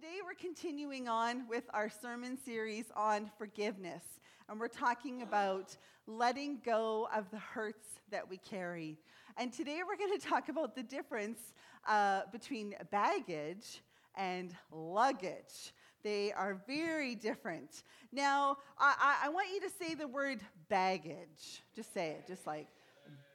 [0.00, 4.02] today we're continuing on with our sermon series on forgiveness.
[4.48, 5.76] And we're talking about
[6.06, 8.96] letting go of the hurts that we carry.
[9.36, 11.38] And today we're going to talk about the difference
[11.86, 13.82] uh, between baggage
[14.16, 15.74] and luggage.
[16.02, 17.82] They are very different.
[18.10, 20.40] Now, I, I want you to say the word
[20.70, 21.62] baggage.
[21.76, 22.68] Just say it, just like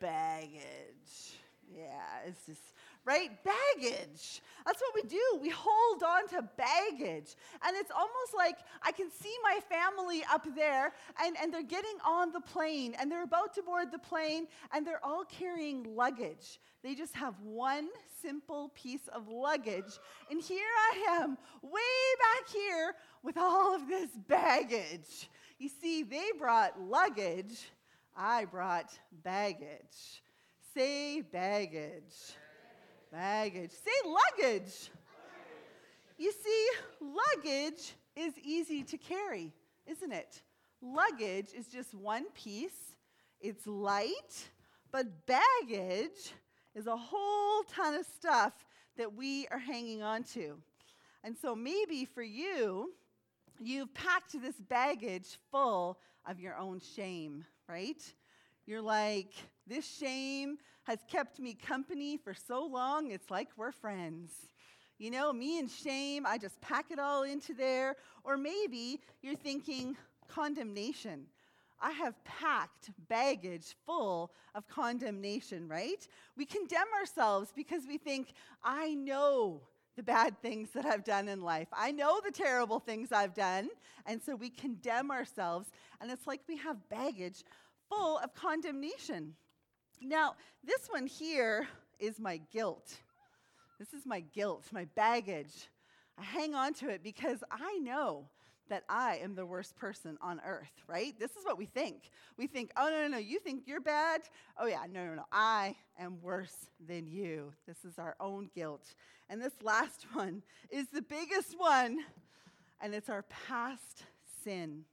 [0.01, 1.35] baggage.
[1.71, 2.61] Yeah, it's just
[3.05, 3.29] right?
[3.43, 4.41] Baggage.
[4.65, 5.39] That's what we do.
[5.41, 7.35] We hold on to baggage.
[7.65, 10.93] And it's almost like I can see my family up there,
[11.23, 14.85] and, and they're getting on the plane, and they're about to board the plane, and
[14.85, 16.59] they're all carrying luggage.
[16.83, 17.89] They just have one
[18.21, 19.99] simple piece of luggage.
[20.31, 21.81] And here I am, way
[22.19, 25.29] back here, with all of this baggage.
[25.59, 27.69] You see, they brought luggage,
[28.15, 30.23] I brought baggage.
[30.73, 32.35] Say baggage.
[33.11, 33.71] Baggage.
[33.71, 34.89] Say luggage.
[36.17, 36.67] You see,
[37.01, 39.51] luggage is easy to carry,
[39.85, 40.41] isn't it?
[40.81, 42.95] Luggage is just one piece,
[43.41, 44.49] it's light,
[44.91, 46.33] but baggage
[46.73, 48.53] is a whole ton of stuff
[48.97, 50.57] that we are hanging on to.
[51.23, 52.93] And so maybe for you,
[53.59, 58.01] you've packed this baggage full of your own shame, right?
[58.65, 59.33] You're like,
[59.67, 64.31] this shame has kept me company for so long, it's like we're friends.
[64.97, 67.95] You know, me and shame, I just pack it all into there.
[68.23, 71.25] Or maybe you're thinking condemnation.
[71.81, 76.07] I have packed baggage full of condemnation, right?
[76.37, 79.61] We condemn ourselves because we think, I know
[79.97, 81.67] the bad things that I've done in life.
[81.73, 83.69] I know the terrible things I've done.
[84.05, 87.43] And so we condemn ourselves, and it's like we have baggage
[87.89, 89.33] full of condemnation.
[90.01, 91.67] Now, this one here
[91.99, 92.95] is my guilt.
[93.79, 95.69] This is my guilt, my baggage.
[96.17, 98.25] I hang on to it because I know
[98.69, 101.17] that I am the worst person on earth, right?
[101.19, 102.09] This is what we think.
[102.37, 104.21] We think, oh, no, no, no, you think you're bad?
[104.59, 107.53] Oh, yeah, no, no, no, I am worse than you.
[107.67, 108.95] This is our own guilt.
[109.29, 111.99] And this last one is the biggest one,
[112.81, 114.03] and it's our past
[114.43, 114.83] sin,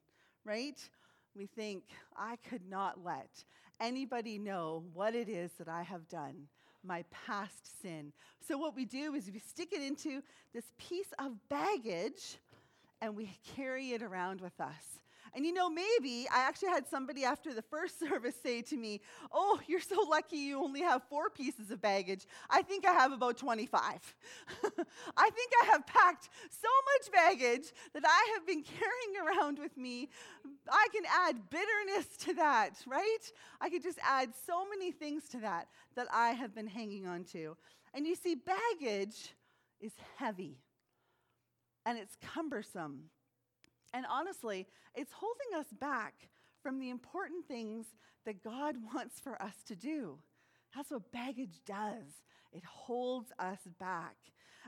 [0.45, 0.79] right?
[1.35, 1.85] We think,
[2.17, 3.45] I could not let
[3.81, 6.49] anybody know what it is that I have done,
[6.85, 8.13] my past sin.
[8.47, 10.23] So, what we do is we stick it into
[10.53, 12.39] this piece of baggage
[13.01, 15.01] and we carry it around with us.
[15.35, 19.01] And you know, maybe I actually had somebody after the first service say to me,
[19.33, 22.27] Oh, you're so lucky you only have four pieces of baggage.
[22.51, 23.81] I think I have about 25.
[25.17, 29.77] I think I have packed so much baggage that I have been carrying around with
[29.77, 30.09] me.
[30.71, 33.33] I can add bitterness to that, right?
[33.61, 37.25] I could just add so many things to that that I have been hanging on
[37.33, 37.57] to.
[37.95, 39.35] And you see, baggage
[39.81, 40.59] is heavy
[41.85, 43.05] and it's cumbersome.
[43.93, 46.15] And honestly, it's holding us back
[46.63, 47.87] from the important things
[48.25, 50.19] that God wants for us to do.
[50.75, 52.23] That's what baggage does.
[52.53, 54.17] It holds us back.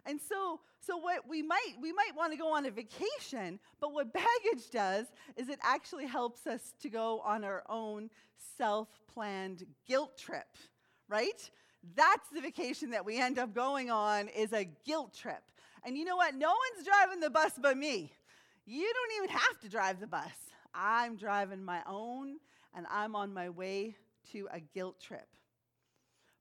[0.06, 3.92] And so, so what we might we might want to go on a vacation, but
[3.92, 8.10] what baggage does is it actually helps us to go on our own
[8.58, 10.48] self-planned guilt trip,
[11.08, 11.50] right?
[11.94, 15.42] That's the vacation that we end up going on is a guilt trip.
[15.84, 16.34] And you know what?
[16.34, 18.12] No one's driving the bus but me.
[18.66, 20.32] You don't even have to drive the bus.
[20.74, 22.36] I'm driving my own,
[22.74, 23.96] and I'm on my way
[24.32, 25.28] to a guilt trip.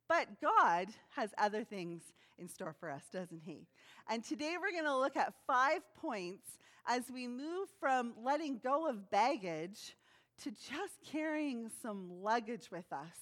[0.08, 2.02] But God has other things
[2.38, 3.68] in store for us, doesn't He?
[4.10, 6.58] And today we're going to look at five points
[6.88, 9.98] as we move from letting go of baggage
[10.44, 13.18] to just carrying some luggage with us.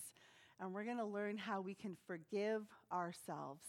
[0.60, 3.64] And we're going to learn how we can forgive ourselves.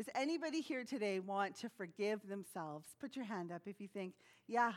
[0.00, 2.86] Does anybody here today want to forgive themselves?
[2.98, 4.14] Put your hand up if you think,
[4.48, 4.72] yeah,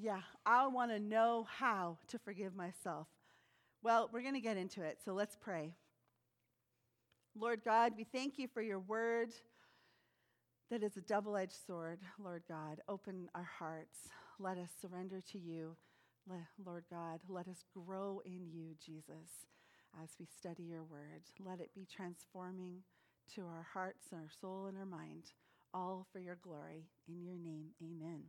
[0.00, 3.08] yeah, I want to know how to forgive myself.
[3.82, 5.74] Well, we're going to get into it, so let's pray.
[7.36, 9.30] Lord God, we thank you for your word
[10.70, 12.80] that is a double edged sword, Lord God.
[12.88, 13.98] Open our hearts.
[14.38, 15.74] Let us surrender to you,
[16.64, 17.18] Lord God.
[17.28, 19.48] Let us grow in you, Jesus,
[20.00, 21.22] as we study your word.
[21.44, 22.84] Let it be transforming
[23.34, 25.24] to our hearts, and our soul, and our mind,
[25.74, 26.84] all for your glory.
[27.08, 28.22] In your name, amen.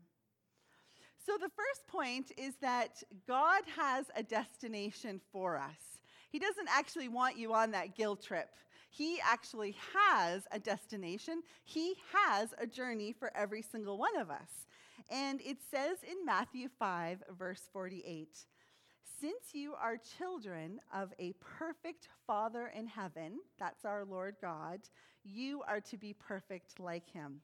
[1.25, 5.99] So, the first point is that God has a destination for us.
[6.29, 8.49] He doesn't actually want you on that guilt trip.
[8.89, 11.43] He actually has a destination.
[11.65, 14.65] He has a journey for every single one of us.
[15.09, 18.45] And it says in Matthew 5, verse 48
[19.19, 24.81] Since you are children of a perfect Father in heaven, that's our Lord God,
[25.23, 27.41] you are to be perfect like him.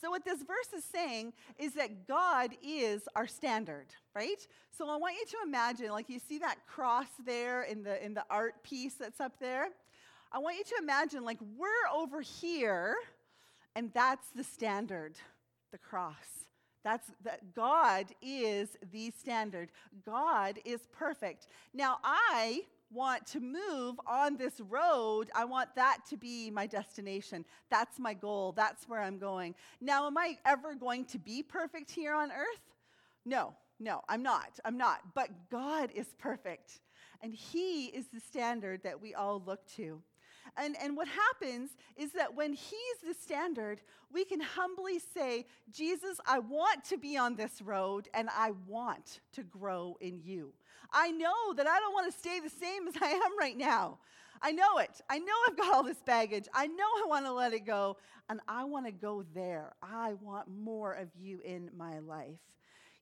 [0.00, 4.46] So, what this verse is saying is that God is our standard, right?
[4.76, 8.14] So, I want you to imagine, like you see that cross there in the, in
[8.14, 9.68] the art piece that's up there.
[10.32, 12.94] I want you to imagine, like, we're over here,
[13.76, 15.16] and that's the standard,
[15.72, 16.46] the cross.
[16.82, 19.70] That's that God is the standard.
[20.04, 21.48] God is perfect.
[21.74, 22.62] Now, I
[22.92, 27.44] want to move on this road, I want that to be my destination.
[27.70, 28.52] That's my goal.
[28.52, 29.54] That's where I'm going.
[29.80, 32.74] Now, am I ever going to be perfect here on earth?
[33.24, 34.58] No, no, I'm not.
[34.64, 35.00] I'm not.
[35.14, 36.80] But God is perfect.
[37.22, 40.02] And He is the standard that we all look to.
[40.56, 43.80] And, and what happens is that when He's the standard,
[44.12, 49.20] we can humbly say, Jesus, I want to be on this road and I want
[49.32, 50.52] to grow in you.
[50.92, 53.98] I know that I don't want to stay the same as I am right now.
[54.42, 55.00] I know it.
[55.08, 56.46] I know I've got all this baggage.
[56.54, 57.98] I know I want to let it go,
[58.28, 59.74] and I want to go there.
[59.82, 62.38] I want more of you in my life.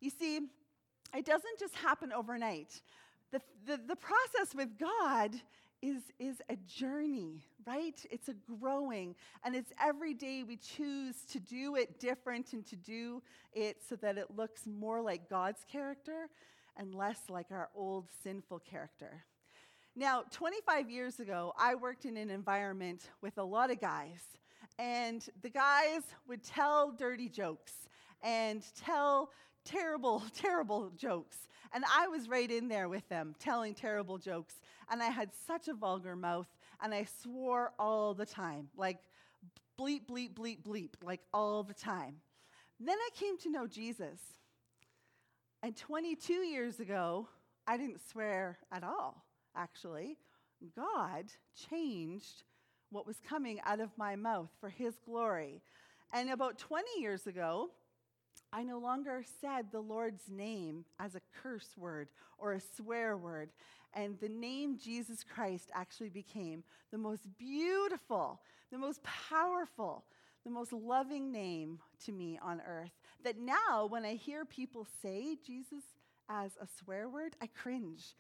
[0.01, 0.41] You see,
[1.17, 2.83] it doesn't just happen overnight.
[3.31, 5.33] The, the, the process with God
[5.83, 7.95] is, is a journey, right?
[8.11, 9.15] It's a growing,
[9.45, 13.23] and it's every day we choose to do it different and to do
[13.53, 16.29] it so that it looks more like God's character
[16.77, 19.25] and less like our old sinful character.
[19.97, 24.21] Now, 25 years ago, I worked in an environment with a lot of guys,
[24.79, 27.73] and the guys would tell dirty jokes
[28.23, 29.31] and tell
[29.65, 31.49] terrible, terrible jokes.
[31.73, 34.55] And I was right in there with them, telling terrible jokes.
[34.91, 36.49] And I had such a vulgar mouth,
[36.83, 38.99] and I swore all the time, like
[39.79, 42.17] bleep, bleep, bleep, bleep, like all the time.
[42.81, 44.21] Then I came to know Jesus.
[45.63, 47.29] And 22 years ago,
[47.67, 49.25] I didn't swear at all,
[49.57, 50.17] actually.
[50.77, 51.27] God
[51.69, 52.45] changed
[52.91, 55.61] what was coming out of my mouth for His glory.
[56.13, 57.71] And about 20 years ago,
[58.53, 62.09] I no longer said the Lord's name as a curse word
[62.39, 63.51] or a swear word.
[63.99, 66.63] And the name Jesus Christ actually became
[66.93, 68.41] the most beautiful,
[68.71, 70.05] the most powerful,
[70.45, 72.93] the most loving name to me on earth.
[73.25, 75.83] That now, when I hear people say Jesus
[76.31, 78.15] as a swear word, I cringe.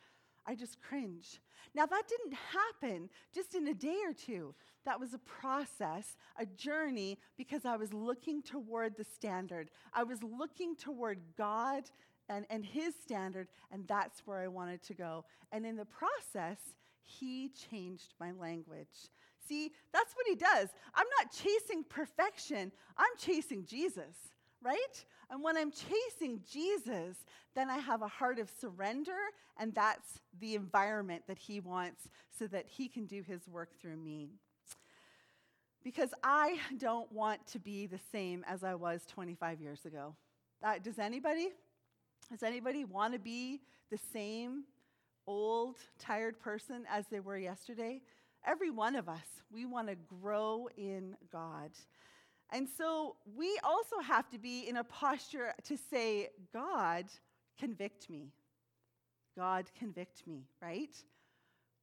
[0.44, 1.40] I just cringe.
[1.76, 4.56] Now, that didn't happen just in a day or two.
[4.84, 9.70] That was a process, a journey, because I was looking toward the standard.
[9.94, 11.84] I was looking toward God
[12.28, 15.25] and, and His standard, and that's where I wanted to go.
[15.52, 16.58] And in the process,
[17.02, 19.10] He changed my language.
[19.48, 20.69] See, that's what he does.
[20.94, 24.14] I'm not chasing perfection, I'm chasing Jesus,
[24.62, 25.04] right?
[25.30, 27.16] And when I'm chasing Jesus,
[27.54, 29.16] then I have a heart of surrender,
[29.58, 32.08] and that's the environment that he wants
[32.38, 34.30] so that he can do his work through me.
[35.84, 40.14] Because I don't want to be the same as I was 25 years ago.
[40.62, 41.50] Uh, does anybody?
[42.30, 43.60] Does anybody want to be
[43.90, 44.64] the same
[45.26, 48.02] old, tired person as they were yesterday?
[48.46, 51.70] Every one of us, we want to grow in God.
[52.50, 57.06] And so we also have to be in a posture to say, God,
[57.58, 58.28] convict me.
[59.36, 60.96] God, convict me, right?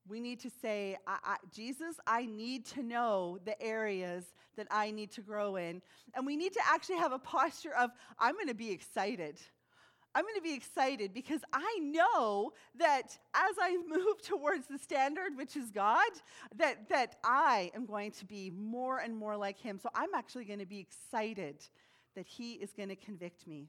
[0.07, 4.25] We need to say, I, I, Jesus, I need to know the areas
[4.57, 5.81] that I need to grow in.
[6.13, 9.39] And we need to actually have a posture of, I'm going to be excited.
[10.15, 15.35] I'm going to be excited because I know that as I move towards the standard,
[15.35, 16.09] which is God,
[16.55, 19.77] that, that I am going to be more and more like Him.
[19.77, 21.57] So I'm actually going to be excited
[22.15, 23.67] that He is going to convict me.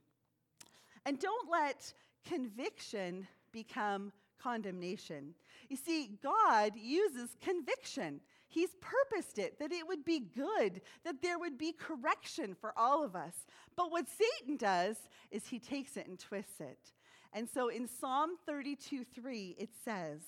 [1.05, 1.93] And don't let
[2.25, 5.35] conviction become condemnation.
[5.69, 8.21] You see, God uses conviction.
[8.49, 13.05] He's purposed it that it would be good, that there would be correction for all
[13.05, 13.35] of us.
[13.76, 14.97] But what Satan does
[15.31, 16.93] is he takes it and twists it.
[17.33, 20.21] And so in Psalm 32 3, it says,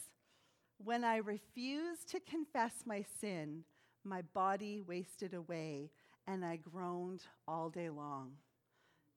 [0.79, 3.65] When I refused to confess my sin,
[4.05, 5.91] my body wasted away,
[6.27, 8.33] and I groaned all day long.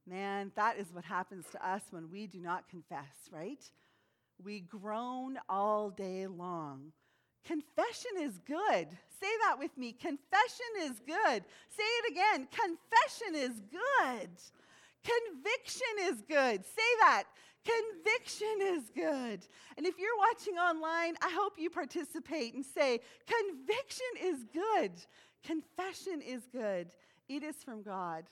[0.07, 3.63] Man, that is what happens to us when we do not confess, right?
[4.43, 6.93] We groan all day long.
[7.45, 8.87] Confession is good.
[9.19, 9.93] Say that with me.
[9.93, 11.43] Confession is good.
[11.69, 12.47] Say it again.
[12.51, 14.29] Confession is good.
[15.03, 16.65] Conviction is good.
[16.65, 17.23] Say that.
[17.63, 19.45] Conviction is good.
[19.77, 24.91] And if you're watching online, I hope you participate and say, Conviction is good.
[25.43, 26.87] Confession is good.
[27.29, 28.25] It is from God.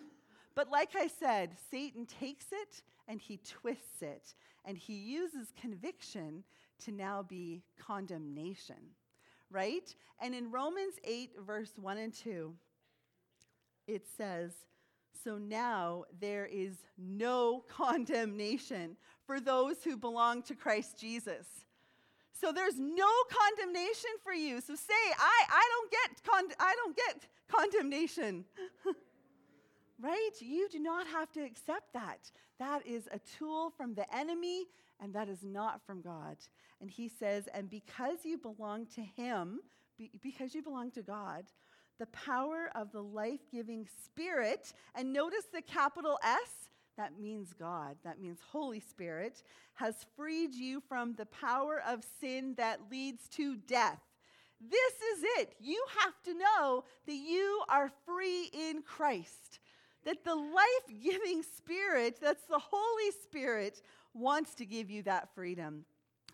[0.56, 4.36] But like I said, Satan takes it and he twists it,
[4.66, 6.44] and he uses conviction
[6.86, 8.76] to now be condemnation
[9.52, 9.94] right?
[10.22, 12.54] And in Romans 8, verse 1 and 2,
[13.88, 14.52] it says,
[15.24, 21.46] So now there is no condemnation for those who belong to Christ Jesus.
[22.40, 24.62] So there's no condemnation for you.
[24.62, 28.46] So say, I, I don't get con- I don't get condemnation.
[30.02, 30.32] right?
[30.40, 32.32] You do not have to accept that.
[32.58, 34.66] That is a tool from the enemy,
[35.02, 36.38] and that is not from God.
[36.82, 39.60] And he says, and because you belong to him,
[39.98, 41.46] be, because you belong to God,
[42.00, 47.96] the power of the life giving Spirit, and notice the capital S, that means God,
[48.04, 49.44] that means Holy Spirit,
[49.76, 54.00] has freed you from the power of sin that leads to death.
[54.62, 55.56] This is it.
[55.62, 59.60] You have to know that you are free in Christ,
[60.04, 63.82] that the life giving Spirit, that's the Holy Spirit,
[64.14, 65.86] wants to give you that freedom.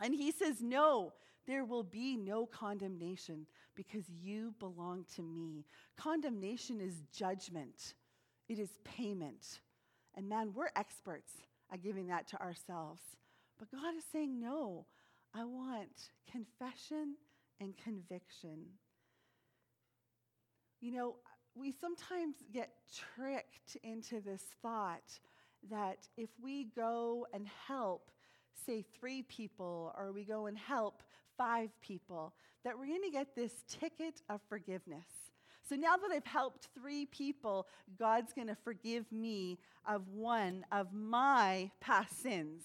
[0.02, 1.14] And He says, No,
[1.48, 5.66] there will be no condemnation because you belong to me.
[5.98, 7.94] Condemnation is judgment,
[8.50, 9.60] it is payment.
[10.16, 11.34] And man, we're experts
[11.72, 13.02] at giving that to ourselves.
[13.58, 14.86] But God is saying, no,
[15.34, 17.16] I want confession
[17.60, 18.66] and conviction.
[20.82, 21.16] You know,
[21.56, 22.72] we sometimes get
[23.16, 25.20] tricked into this thought
[25.70, 28.12] that if we go and help,
[28.66, 31.04] say, three people, or we go and help
[31.38, 35.06] five people, that we're going to get this ticket of forgiveness.
[35.68, 37.68] So now that I've helped three people,
[37.98, 39.58] God's going to forgive me
[39.88, 42.64] of one of my past sins.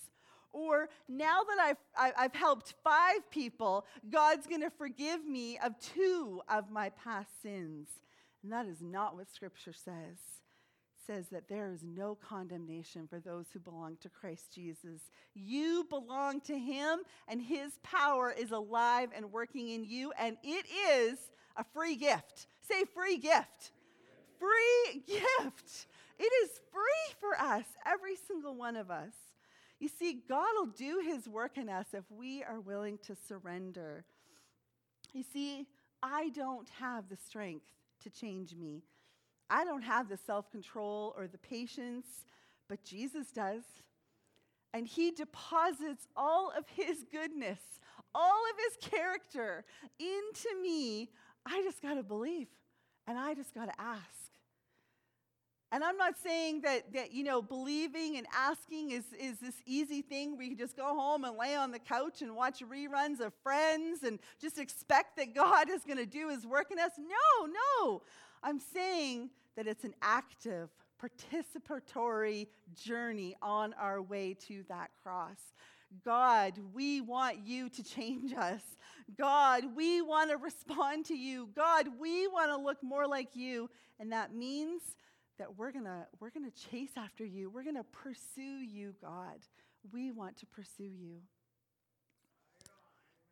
[0.52, 6.42] Or now that I've, I've helped five people, God's going to forgive me of two
[6.49, 7.88] of my past sins.
[8.42, 10.19] And that is not what Scripture says
[11.11, 15.00] says that there is no condemnation for those who belong to Christ Jesus.
[15.35, 20.67] You belong to Him, and His power is alive and working in you, and it
[20.88, 21.19] is
[21.57, 22.47] a free gift.
[22.61, 23.73] Say, free gift.
[24.38, 25.88] Free gift.
[26.17, 29.12] It is free for us, every single one of us.
[29.81, 34.05] You see, God will do His work in us if we are willing to surrender.
[35.12, 35.67] You see,
[36.05, 37.67] I don't have the strength
[38.05, 38.85] to change me.
[39.50, 42.07] I don't have the self control or the patience,
[42.69, 43.62] but Jesus does.
[44.73, 47.59] And he deposits all of his goodness,
[48.14, 49.64] all of his character
[49.99, 51.11] into me.
[51.45, 52.47] I just got to believe
[53.09, 54.30] and I just got to ask.
[55.73, 60.02] And I'm not saying that, that you know, believing and asking is, is this easy
[60.02, 63.33] thing where you just go home and lay on the couch and watch reruns of
[63.42, 66.92] Friends and just expect that God is going to do his work in us.
[66.99, 68.02] No, no.
[68.42, 70.71] I'm saying that it's an active,
[71.02, 75.38] participatory journey on our way to that cross.
[76.04, 78.62] God, we want you to change us.
[79.19, 81.49] God, we want to respond to you.
[81.54, 83.69] God, we want to look more like you.
[83.99, 84.83] And that means
[85.38, 87.50] that we're going to we're going to chase after you.
[87.50, 89.38] We're going to pursue you, God.
[89.92, 91.16] We want to pursue you.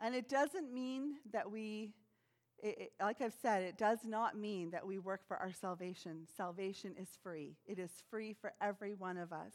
[0.00, 1.92] And it doesn't mean that we
[2.62, 6.26] it, it, like I've said, it does not mean that we work for our salvation.
[6.36, 9.52] Salvation is free, it is free for every one of us.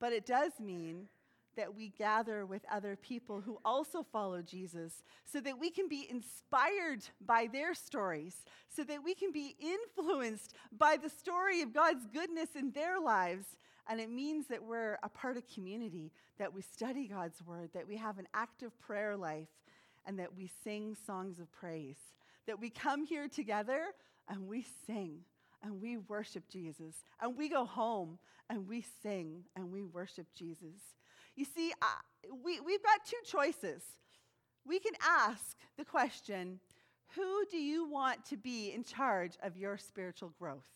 [0.00, 1.08] But it does mean
[1.56, 6.06] that we gather with other people who also follow Jesus so that we can be
[6.08, 12.06] inspired by their stories, so that we can be influenced by the story of God's
[12.14, 13.56] goodness in their lives.
[13.88, 17.88] And it means that we're a part of community, that we study God's word, that
[17.88, 19.48] we have an active prayer life,
[20.06, 21.96] and that we sing songs of praise
[22.48, 23.80] that we come here together
[24.28, 25.20] and we sing
[25.62, 30.96] and we worship Jesus and we go home and we sing and we worship Jesus.
[31.36, 33.82] You see, uh, we, we've got two choices.
[34.66, 36.58] We can ask the question
[37.14, 40.68] who do you want to be in charge of your spiritual growth?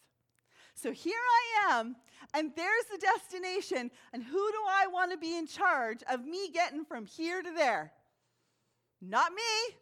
[0.74, 1.96] So here I am,
[2.32, 6.48] and there's the destination, and who do I want to be in charge of me
[6.50, 7.92] getting from here to there?
[9.02, 9.76] Not me.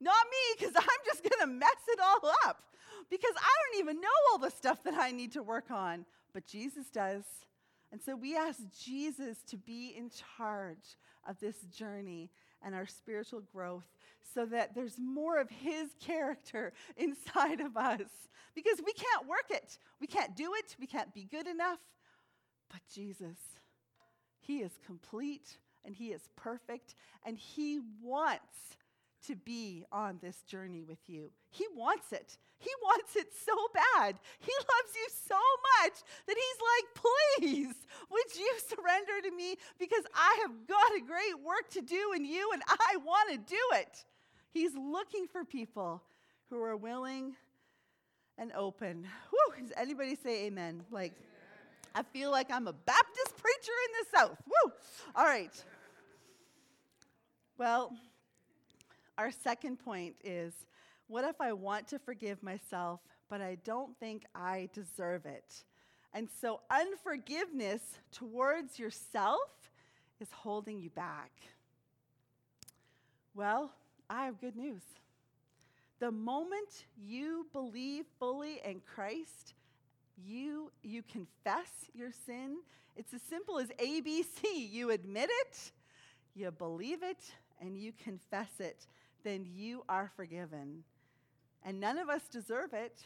[0.00, 2.62] Not me, because I'm just going to mess it all up.
[3.10, 6.04] Because I don't even know all the stuff that I need to work on.
[6.32, 7.24] But Jesus does.
[7.90, 12.30] And so we ask Jesus to be in charge of this journey
[12.62, 13.86] and our spiritual growth
[14.34, 18.02] so that there's more of his character inside of us.
[18.54, 21.78] Because we can't work it, we can't do it, we can't be good enough.
[22.68, 23.38] But Jesus,
[24.40, 28.76] he is complete and he is perfect and he wants
[29.26, 31.30] to be on this journey with you.
[31.50, 32.38] He wants it.
[32.58, 34.18] He wants it so bad.
[34.40, 35.36] He loves you so
[35.80, 35.92] much
[36.26, 37.04] that he's like,
[37.38, 37.74] please,
[38.10, 39.56] would you surrender to me?
[39.78, 43.38] Because I have got a great work to do in you and I want to
[43.38, 44.04] do it.
[44.50, 46.02] He's looking for people
[46.50, 47.34] who are willing
[48.38, 49.06] and open.
[49.32, 49.62] Woo!
[49.62, 50.82] Does anybody say amen?
[50.90, 51.12] Like,
[51.94, 54.42] I feel like I'm a Baptist preacher in the South.
[54.46, 54.72] Woo!
[55.14, 55.52] All right.
[57.56, 57.92] Well,
[59.18, 60.54] our second point is
[61.08, 65.64] what if I want to forgive myself, but I don't think I deserve it?
[66.14, 67.82] And so, unforgiveness
[68.12, 69.70] towards yourself
[70.20, 71.32] is holding you back.
[73.34, 73.72] Well,
[74.08, 74.82] I have good news.
[76.00, 79.54] The moment you believe fully in Christ,
[80.16, 82.58] you, you confess your sin.
[82.96, 84.44] It's as simple as ABC.
[84.70, 85.72] You admit it,
[86.34, 88.86] you believe it, and you confess it.
[89.28, 90.84] Then you are forgiven.
[91.62, 93.02] And none of us deserve it,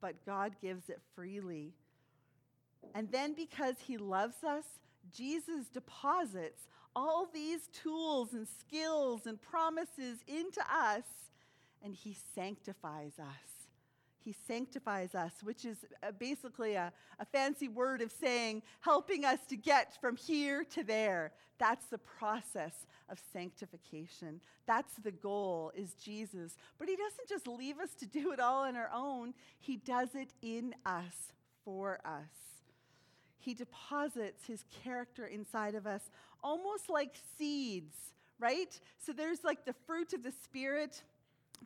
[0.00, 1.72] but God gives it freely.
[2.96, 4.64] And then because He loves us,
[5.16, 6.66] Jesus deposits
[6.96, 11.04] all these tools and skills and promises into us,
[11.80, 13.68] and He sanctifies us.
[14.24, 19.38] He sanctifies us, which is uh, basically a, a fancy word of saying helping us
[19.48, 21.30] to get from here to there.
[21.58, 22.74] That's the process
[23.08, 24.40] of sanctification.
[24.66, 26.56] That's the goal, is Jesus.
[26.78, 30.14] But He doesn't just leave us to do it all on our own, He does
[30.14, 31.32] it in us,
[31.64, 32.30] for us.
[33.38, 36.02] He deposits His character inside of us
[36.42, 37.94] almost like seeds,
[38.38, 38.78] right?
[38.98, 41.02] So there's like the fruit of the Spirit.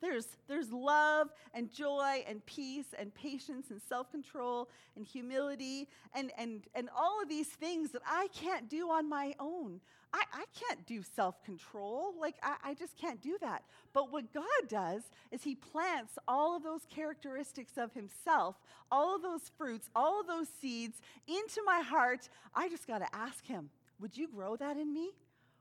[0.01, 6.31] There's, there's love and joy and peace and patience and self control and humility and,
[6.37, 9.81] and, and all of these things that I can't do on my own.
[10.13, 12.15] I, I can't do self control.
[12.21, 13.63] Like, I, I just can't do that.
[13.93, 18.57] But what God does is He plants all of those characteristics of Himself,
[18.91, 22.29] all of those fruits, all of those seeds into my heart.
[22.55, 23.71] I just got to ask Him
[24.01, 25.11] would you grow that in me?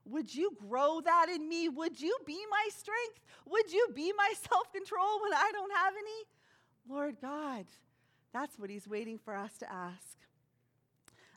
[0.06, 1.68] Would you grow that in me?
[1.70, 3.20] Would you be my strength?
[3.48, 6.96] Would you be my self control when I don't have any?
[6.96, 7.66] Lord God,
[8.32, 10.18] that's what He's waiting for us to ask.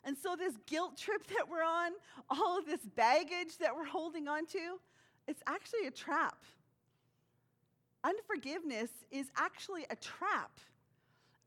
[0.05, 1.91] And so, this guilt trip that we're on,
[2.29, 4.79] all of this baggage that we're holding on to,
[5.27, 6.37] it's actually a trap.
[8.03, 10.51] Unforgiveness is actually a trap,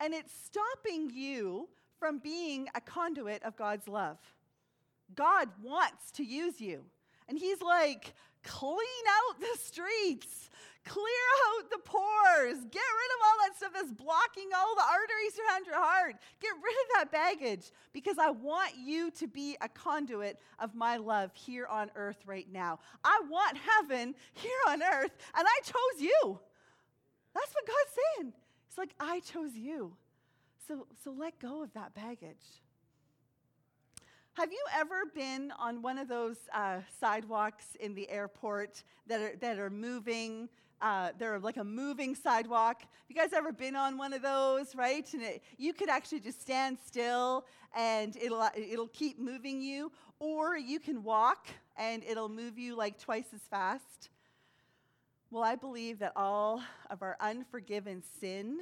[0.00, 4.18] and it's stopping you from being a conduit of God's love.
[5.14, 6.84] God wants to use you.
[7.28, 10.50] And he's like, clean out the streets,
[10.84, 11.04] clear
[11.46, 15.66] out the pores, get rid of all that stuff that's blocking all the arteries around
[15.66, 16.16] your heart.
[16.40, 20.96] Get rid of that baggage because I want you to be a conduit of my
[20.96, 22.80] love here on earth right now.
[23.04, 26.38] I want heaven here on earth, and I chose you.
[27.34, 28.32] That's what God's saying.
[28.68, 29.94] It's like, I chose you.
[30.66, 32.62] So, so let go of that baggage.
[34.34, 39.36] Have you ever been on one of those uh, sidewalks in the airport that are,
[39.40, 40.48] that are moving?
[40.80, 42.80] Uh, they're like a moving sidewalk.
[42.80, 45.06] Have you guys ever been on one of those, right?
[45.12, 47.44] And it, you could actually just stand still
[47.76, 52.98] and it'll, it'll keep moving you, or you can walk and it'll move you like
[52.98, 54.08] twice as fast.
[55.30, 58.60] Well, I believe that all of our unforgiven sin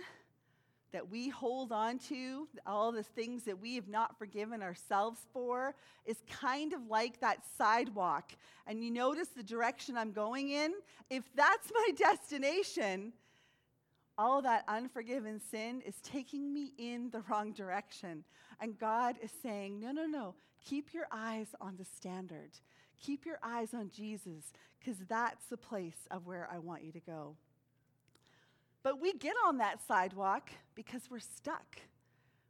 [0.92, 5.74] that we hold on to, all the things that we have not forgiven ourselves for,
[6.04, 8.32] is kind of like that sidewalk.
[8.66, 10.72] And you notice the direction I'm going in?
[11.08, 13.12] If that's my destination,
[14.18, 18.24] all that unforgiven sin is taking me in the wrong direction.
[18.60, 22.50] And God is saying, no, no, no, keep your eyes on the standard.
[23.00, 27.00] Keep your eyes on Jesus, because that's the place of where I want you to
[27.00, 27.36] go.
[28.82, 31.76] But we get on that sidewalk because we're stuck.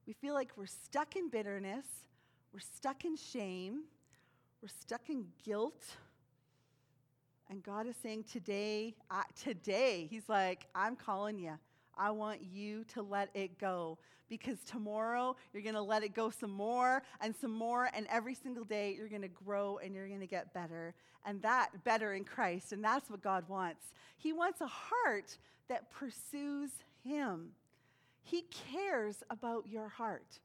[0.06, 1.86] We feel like we're stuck in bitterness,
[2.52, 3.82] we're stuck in shame,
[4.62, 5.84] we're stuck in guilt.
[7.48, 11.58] And God is saying today, uh, today, He's like, I'm calling you.
[12.00, 13.98] I want you to let it go
[14.30, 18.34] because tomorrow you're going to let it go some more and some more, and every
[18.34, 20.94] single day you're going to grow and you're going to get better.
[21.26, 22.72] And that, better in Christ.
[22.72, 23.92] And that's what God wants.
[24.16, 25.36] He wants a heart
[25.68, 26.70] that pursues
[27.04, 27.50] Him.
[28.22, 30.40] He cares about your heart.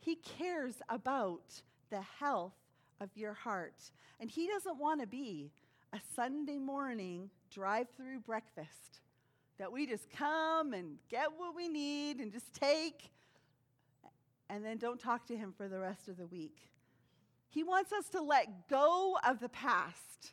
[0.00, 2.56] He cares about the health
[3.00, 3.90] of your heart.
[4.18, 5.52] And He doesn't want to be
[5.92, 9.00] a Sunday morning drive through breakfast
[9.58, 13.10] that we just come and get what we need and just take
[14.50, 16.70] and then don't talk to Him for the rest of the week.
[17.50, 20.32] He wants us to let go of the past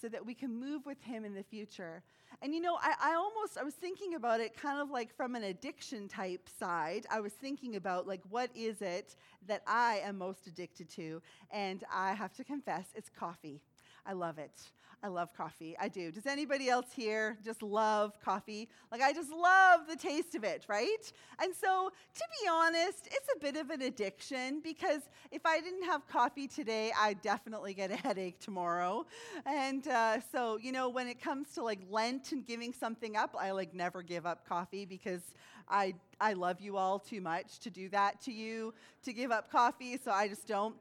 [0.00, 2.02] so that we can move with Him in the future.
[2.42, 5.34] And you know, I, I almost, I was thinking about it kind of like from
[5.34, 7.06] an addiction type side.
[7.10, 9.16] I was thinking about, like, what is it
[9.46, 11.20] that I am most addicted to?
[11.50, 13.60] And I have to confess, it's coffee.
[14.06, 14.62] I love it.
[15.02, 15.74] I love coffee.
[15.80, 16.12] I do.
[16.12, 18.68] Does anybody else here just love coffee?
[18.92, 21.12] Like, I just love the taste of it, right?
[21.42, 25.00] And so, to be honest, it's a bit of an addiction because
[25.32, 29.06] if I didn't have coffee today, I'd definitely get a headache tomorrow.
[29.46, 33.34] And uh, so, you know, when it comes to like Lent and giving something up,
[33.38, 35.22] I like never give up coffee because
[35.66, 39.50] I, I love you all too much to do that to you, to give up
[39.50, 40.74] coffee, so I just don't.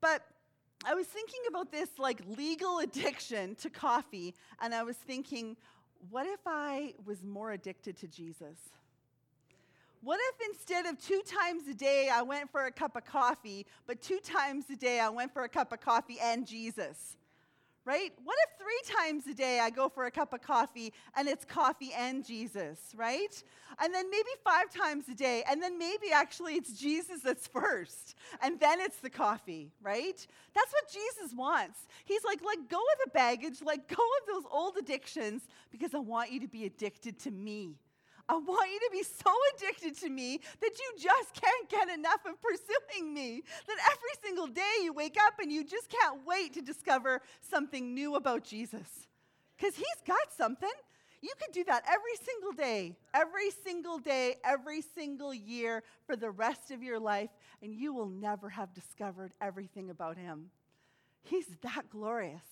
[0.00, 0.22] But
[0.84, 5.56] I was thinking about this like legal addiction to coffee, and I was thinking,
[6.10, 8.58] what if I was more addicted to Jesus?
[10.00, 13.66] What if instead of two times a day I went for a cup of coffee,
[13.86, 17.16] but two times a day I went for a cup of coffee and Jesus?
[17.88, 18.12] Right?
[18.22, 21.46] What if three times a day I go for a cup of coffee and it's
[21.46, 23.42] coffee and Jesus, right?
[23.82, 28.14] And then maybe five times a day, and then maybe actually it's Jesus that's first,
[28.42, 30.26] and then it's the coffee, right?
[30.54, 31.78] That's what Jesus wants.
[32.04, 35.98] He's like, let go of the baggage, let go of those old addictions, because I
[35.98, 37.78] want you to be addicted to me.
[38.28, 42.20] I want you to be so addicted to me that you just can't get enough
[42.26, 43.42] of pursuing me.
[43.66, 47.94] That every single day you wake up and you just can't wait to discover something
[47.94, 49.06] new about Jesus.
[49.56, 50.68] Because he's got something.
[51.20, 56.30] You could do that every single day, every single day, every single year for the
[56.30, 60.50] rest of your life, and you will never have discovered everything about him.
[61.24, 62.44] He's that glorious,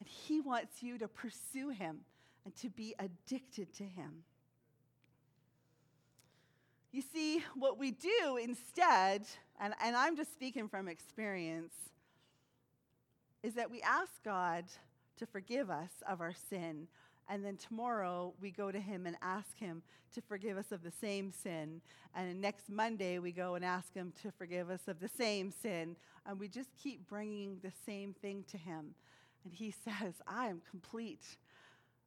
[0.00, 1.98] and he wants you to pursue him
[2.46, 4.24] and to be addicted to him.
[6.90, 9.26] You see, what we do instead,
[9.60, 11.74] and, and I'm just speaking from experience,
[13.42, 14.64] is that we ask God
[15.18, 16.88] to forgive us of our sin.
[17.28, 19.82] And then tomorrow we go to Him and ask Him
[20.14, 21.82] to forgive us of the same sin.
[22.14, 25.94] And next Monday we go and ask Him to forgive us of the same sin.
[26.24, 28.94] And we just keep bringing the same thing to Him.
[29.44, 31.36] And He says, I am complete.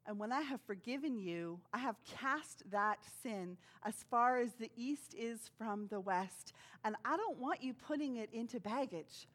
[0.06, 4.70] And when I have forgiven you, I have cast that sin as far as the
[4.76, 6.52] east is from the west.
[6.84, 9.28] And I don't want you putting it into baggage.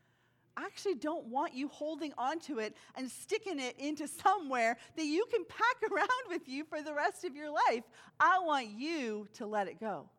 [0.58, 5.26] I actually don't want you holding onto it and sticking it into somewhere that you
[5.32, 7.84] can pack around with you for the rest of your life.
[8.20, 10.10] I want you to let it go.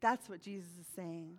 [0.00, 1.38] That's what Jesus is saying.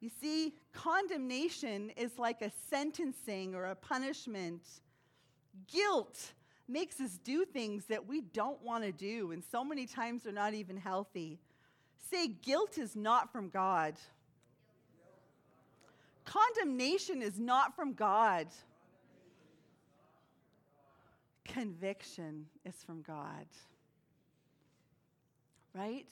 [0.00, 4.62] You see, condemnation is like a sentencing or a punishment.
[5.66, 6.32] Guilt
[6.68, 10.32] makes us do things that we don't want to do, and so many times they're
[10.32, 11.38] not even healthy.
[12.10, 13.94] Say, guilt is not from God.
[16.24, 18.46] Condemnation is not from God.
[21.44, 23.46] Conviction is from God.
[25.74, 26.08] Right?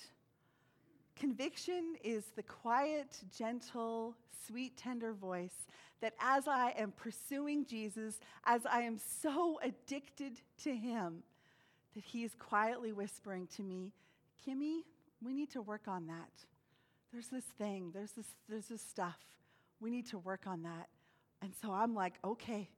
[1.17, 5.69] Conviction is the quiet, gentle, sweet, tender voice
[6.01, 11.23] that as I am pursuing Jesus, as I am so addicted to him,
[11.95, 13.93] that he is quietly whispering to me,
[14.45, 14.85] Kimi,
[15.23, 16.31] we need to work on that.
[17.13, 19.21] There's this thing, there's this, there's this stuff.
[19.81, 20.89] We need to work on that.
[21.43, 22.69] And so I'm like, okay,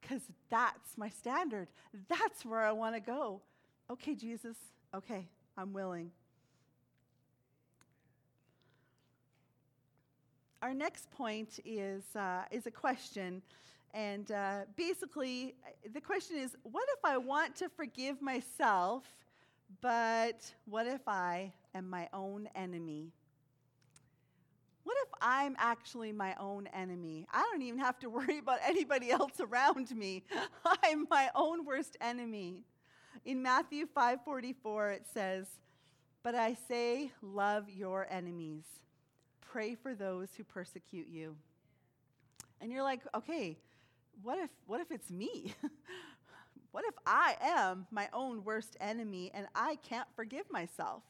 [0.00, 1.68] because that's my standard.
[2.08, 3.42] That's where I want to go.
[3.90, 4.56] Okay, Jesus,
[4.94, 6.10] okay, I'm willing.
[10.62, 13.42] Our next point is, uh, is a question.
[13.92, 15.56] And uh, basically,
[15.92, 19.02] the question is what if I want to forgive myself,
[19.80, 23.10] but what if I am my own enemy?
[24.84, 27.26] What if I'm actually my own enemy?
[27.32, 30.24] I don't even have to worry about anybody else around me.
[30.84, 32.62] I'm my own worst enemy.
[33.24, 35.46] In Matthew 5:44 it says,
[36.22, 38.64] "But I say, love your enemies."
[39.52, 41.36] Pray for those who persecute you.
[42.60, 43.58] And you're like, okay,
[44.22, 45.54] what if, what if it's me?
[46.70, 51.02] what if I am my own worst enemy and I can't forgive myself?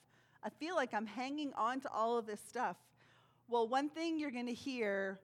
[0.43, 2.77] I feel like I'm hanging on to all of this stuff.
[3.47, 5.21] Well, one thing you're going to hear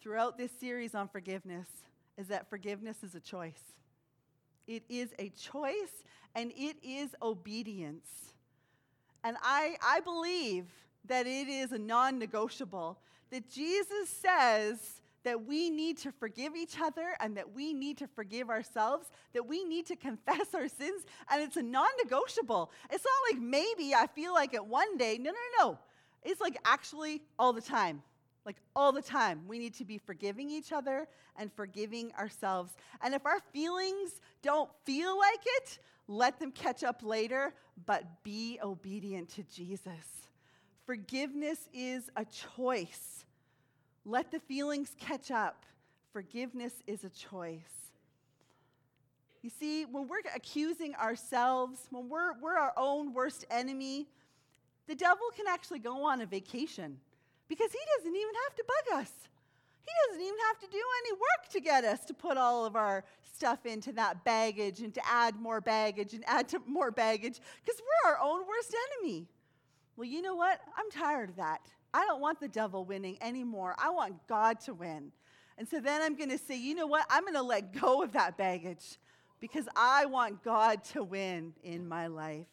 [0.00, 1.68] throughout this series on forgiveness
[2.16, 3.74] is that forgiveness is a choice.
[4.66, 8.08] It is a choice and it is obedience.
[9.22, 10.66] And I, I believe
[11.06, 12.98] that it is a non negotiable,
[13.30, 18.06] that Jesus says that we need to forgive each other and that we need to
[18.06, 22.70] forgive ourselves, that we need to confess our sins, and it's a non negotiable.
[22.90, 25.18] It's not like maybe I feel like it one day.
[25.18, 25.78] No, no, no.
[26.22, 28.02] It's like actually all the time.
[28.46, 32.72] Like all the time, we need to be forgiving each other and forgiving ourselves.
[33.02, 37.54] And if our feelings don't feel like it, let them catch up later,
[37.86, 40.23] but be obedient to Jesus.
[40.86, 43.24] Forgiveness is a choice.
[44.04, 45.64] Let the feelings catch up.
[46.12, 47.92] Forgiveness is a choice.
[49.42, 54.08] You see, when we're accusing ourselves, when we're, we're our own worst enemy,
[54.86, 56.98] the devil can actually go on a vacation
[57.48, 59.12] because he doesn't even have to bug us.
[59.84, 62.74] He doesn't even have to do any work to get us to put all of
[62.74, 67.40] our stuff into that baggage and to add more baggage and add to more baggage
[67.64, 69.26] because we're our own worst enemy.
[69.96, 70.60] Well, you know what?
[70.76, 71.60] I'm tired of that.
[71.92, 73.76] I don't want the devil winning anymore.
[73.78, 75.12] I want God to win.
[75.56, 77.06] And so then I'm going to say, you know what?
[77.08, 78.98] I'm going to let go of that baggage
[79.40, 82.46] because I want God to win in my life.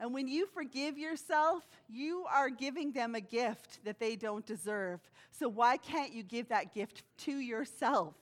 [0.00, 5.00] And when you forgive yourself, you are giving them a gift that they don't deserve.
[5.30, 8.14] So why can't you give that gift to yourself?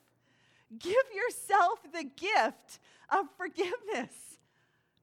[0.78, 2.80] Give yourself the gift
[3.10, 4.14] of forgiveness,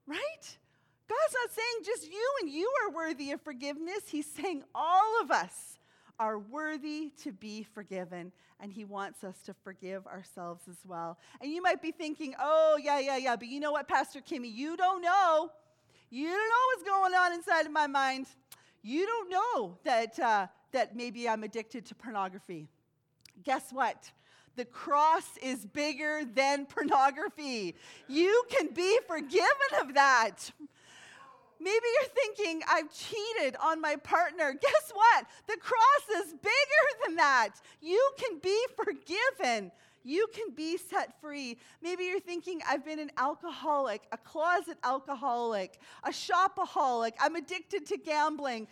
[0.06, 0.58] right?
[1.08, 4.04] God's not saying just you and you are worthy of forgiveness.
[4.06, 5.78] He's saying all of us
[6.18, 11.18] are worthy to be forgiven, and He wants us to forgive ourselves as well.
[11.40, 14.48] And you might be thinking, oh, yeah, yeah, yeah, but you know what, Pastor Kimi?
[14.48, 15.50] You don't know.
[16.10, 18.26] You don't know what's going on inside of my mind.
[18.82, 22.68] You don't know that, uh, that maybe I'm addicted to pornography.
[23.42, 24.12] Guess what?
[24.56, 27.74] The cross is bigger than pornography.
[28.06, 30.52] You can be forgiven of that.
[31.64, 34.52] Maybe you're thinking, I've cheated on my partner.
[34.52, 35.24] Guess what?
[35.46, 37.52] The cross is bigger than that.
[37.80, 39.72] You can be forgiven.
[40.02, 41.56] You can be set free.
[41.82, 47.12] Maybe you're thinking, I've been an alcoholic, a closet alcoholic, a shopaholic.
[47.18, 48.68] I'm addicted to gambling.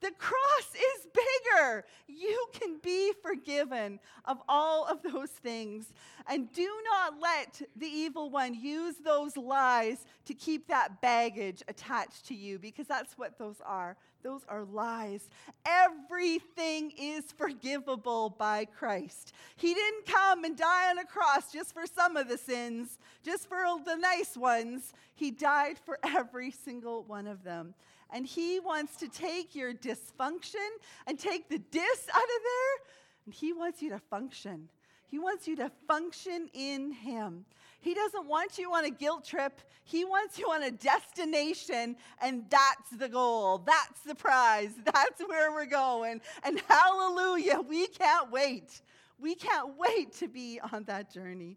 [0.00, 1.84] The cross is bigger.
[2.06, 5.86] You can be forgiven of all of those things.
[6.28, 12.26] And do not let the evil one use those lies to keep that baggage attached
[12.26, 13.96] to you because that's what those are.
[14.22, 15.30] Those are lies.
[15.64, 19.32] Everything is forgivable by Christ.
[19.56, 23.48] He didn't come and die on a cross just for some of the sins, just
[23.48, 24.92] for the nice ones.
[25.14, 27.74] He died for every single one of them.
[28.12, 30.68] And He wants to take your dysfunction
[31.06, 32.86] and take the dis out of there,
[33.24, 34.68] and He wants you to function.
[35.08, 37.44] He wants you to function in Him.
[37.80, 39.60] He doesn't want you on a guilt trip.
[39.84, 43.58] He wants you on a destination, and that's the goal.
[43.58, 44.72] That's the prize.
[44.84, 46.20] That's where we're going.
[46.42, 48.82] And hallelujah, we can't wait.
[49.20, 51.56] We can't wait to be on that journey.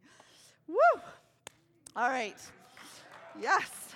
[0.67, 0.75] Woo!
[1.95, 2.37] All right.
[3.41, 3.88] Yes.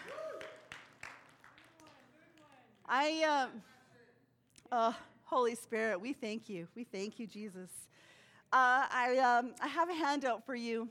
[2.87, 3.61] I, um,
[4.71, 6.67] oh, Holy Spirit, we thank you.
[6.75, 7.69] We thank you, Jesus.
[8.51, 10.89] Uh, I, um, I have a handout for you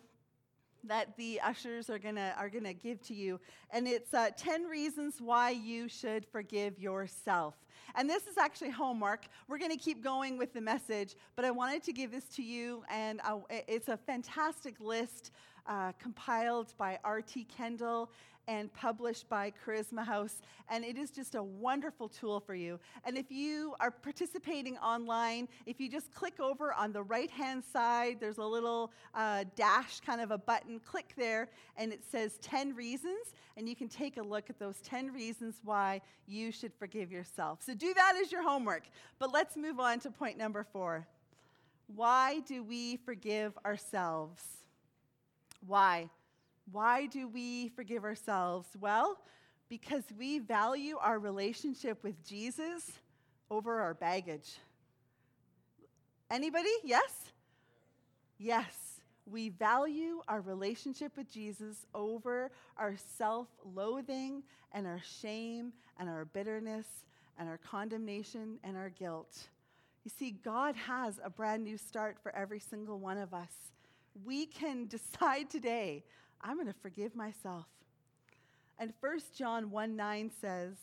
[0.84, 3.38] that the ushers are gonna are gonna give to you,
[3.70, 7.54] and it's uh, ten reasons why you should forgive yourself.
[7.94, 9.26] And this is actually homework.
[9.46, 12.82] We're gonna keep going with the message, but I wanted to give this to you,
[12.90, 15.30] and I, it's a fantastic list
[15.66, 17.44] uh, compiled by R.T.
[17.44, 18.10] Kendall
[18.48, 20.42] and published by Charisma House.
[20.68, 22.80] And it is just a wonderful tool for you.
[23.04, 27.62] And if you are participating online, if you just click over on the right hand
[27.72, 30.80] side, there's a little uh, dash kind of a button.
[30.80, 33.34] Click there, and it says 10 reasons.
[33.56, 37.60] And you can take a look at those 10 reasons why you should forgive yourself.
[37.64, 38.84] So do that as your homework.
[39.18, 41.06] But let's move on to point number four.
[41.94, 44.61] Why do we forgive ourselves?
[45.66, 46.10] Why?
[46.70, 48.68] Why do we forgive ourselves?
[48.80, 49.18] Well,
[49.68, 52.90] because we value our relationship with Jesus
[53.50, 54.58] over our baggage.
[56.30, 56.70] Anybody?
[56.84, 57.32] Yes?
[58.38, 59.00] Yes.
[59.30, 66.24] We value our relationship with Jesus over our self loathing and our shame and our
[66.24, 66.86] bitterness
[67.38, 69.48] and our condemnation and our guilt.
[70.04, 73.52] You see, God has a brand new start for every single one of us.
[74.24, 76.04] We can decide today
[76.44, 77.66] I'm going to forgive myself.
[78.78, 80.74] And 1 John 1 9 says,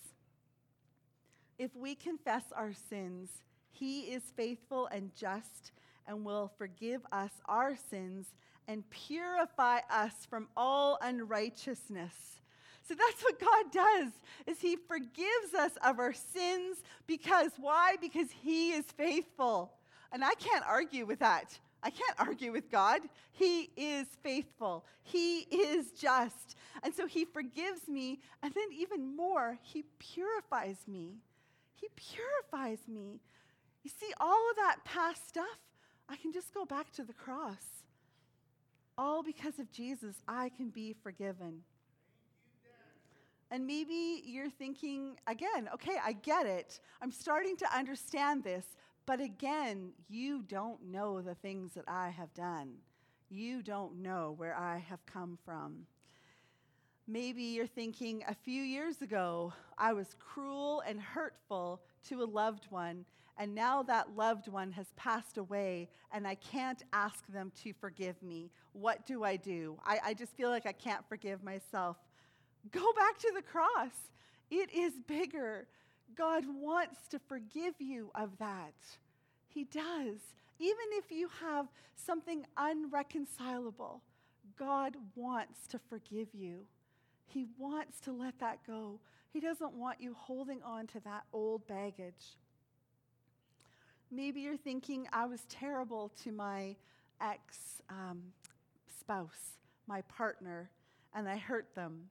[1.58, 3.30] If we confess our sins,
[3.72, 5.72] he is faithful and just
[6.08, 8.28] and will forgive us our sins
[8.68, 12.14] and purify us from all unrighteousness.
[12.88, 14.12] So that's what God does
[14.48, 17.96] is he forgives us of our sins because why?
[18.02, 19.74] Because he is faithful.
[20.12, 21.60] And I can't argue with that.
[21.82, 23.02] I can't argue with God.
[23.32, 26.56] He is faithful, He is just.
[26.84, 31.16] And so He forgives me, and then even more, He purifies me.
[31.76, 33.22] He purifies me.
[33.84, 35.60] You see, all of that past stuff,
[36.10, 37.84] I can just go back to the cross.
[38.98, 41.62] All because of Jesus, I can be forgiven.
[43.52, 46.80] And maybe you're thinking, again, okay, I get it.
[47.02, 48.66] I'm starting to understand this.
[49.10, 52.76] But again, you don't know the things that I have done.
[53.32, 55.88] You don't know where I have come from.
[57.08, 62.68] Maybe you're thinking, a few years ago, I was cruel and hurtful to a loved
[62.70, 63.04] one,
[63.40, 68.22] and now that loved one has passed away, and I can't ask them to forgive
[68.22, 68.52] me.
[68.74, 69.80] What do I do?
[69.84, 71.98] I, I just feel like I can't forgive myself.
[72.70, 74.12] Go back to the cross.
[74.52, 75.66] It is bigger.
[76.16, 78.74] God wants to forgive you of that.
[79.48, 80.20] He does.
[80.60, 84.02] Even if you have something unreconcilable,
[84.58, 86.66] God wants to forgive you.
[87.26, 89.00] He wants to let that go.
[89.32, 92.38] He doesn't want you holding on to that old baggage.
[94.12, 96.76] Maybe you're thinking, I was terrible to my
[97.22, 98.22] ex um,
[99.00, 100.72] spouse, my partner,
[101.14, 102.10] and I hurt them.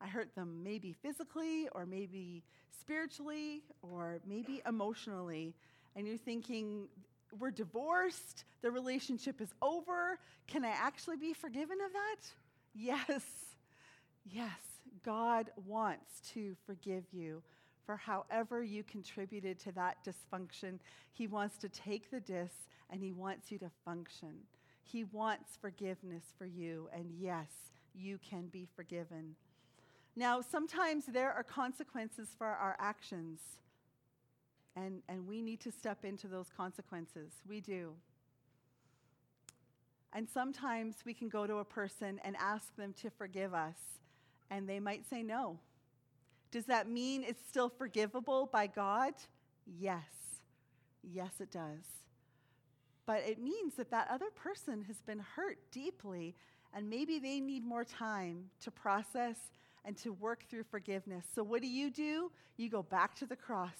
[0.00, 2.42] I hurt them maybe physically or maybe
[2.80, 5.54] spiritually or maybe emotionally.
[5.94, 6.88] And you're thinking,
[7.38, 10.18] we're divorced, the relationship is over.
[10.46, 12.28] Can I actually be forgiven of that?
[12.74, 13.22] Yes.
[14.24, 14.50] Yes.
[15.04, 17.42] God wants to forgive you
[17.84, 20.78] for however you contributed to that dysfunction.
[21.12, 22.52] He wants to take the dis
[22.90, 24.34] and he wants you to function.
[24.82, 27.48] He wants forgiveness for you, and yes,
[27.92, 29.34] you can be forgiven.
[30.18, 33.38] Now, sometimes there are consequences for our actions,
[34.74, 37.32] and, and we need to step into those consequences.
[37.46, 37.92] We do.
[40.14, 43.76] And sometimes we can go to a person and ask them to forgive us,
[44.50, 45.58] and they might say no.
[46.50, 49.12] Does that mean it's still forgivable by God?
[49.66, 50.40] Yes.
[51.02, 51.84] Yes, it does.
[53.04, 56.34] But it means that that other person has been hurt deeply,
[56.72, 59.36] and maybe they need more time to process
[59.86, 61.24] and to work through forgiveness.
[61.34, 62.30] So, what do you do?
[62.58, 63.70] You go back to the cross.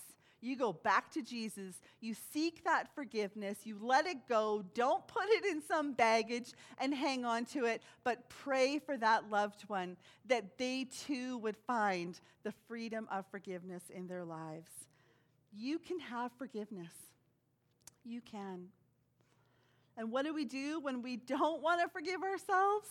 [0.41, 1.81] You go back to Jesus.
[2.01, 3.59] You seek that forgiveness.
[3.65, 4.65] You let it go.
[4.75, 9.31] Don't put it in some baggage and hang on to it, but pray for that
[9.31, 14.71] loved one that they too would find the freedom of forgiveness in their lives.
[15.53, 16.93] You can have forgiveness.
[18.05, 18.69] You can.
[19.97, 22.89] And what do we do when we don't want to forgive ourselves?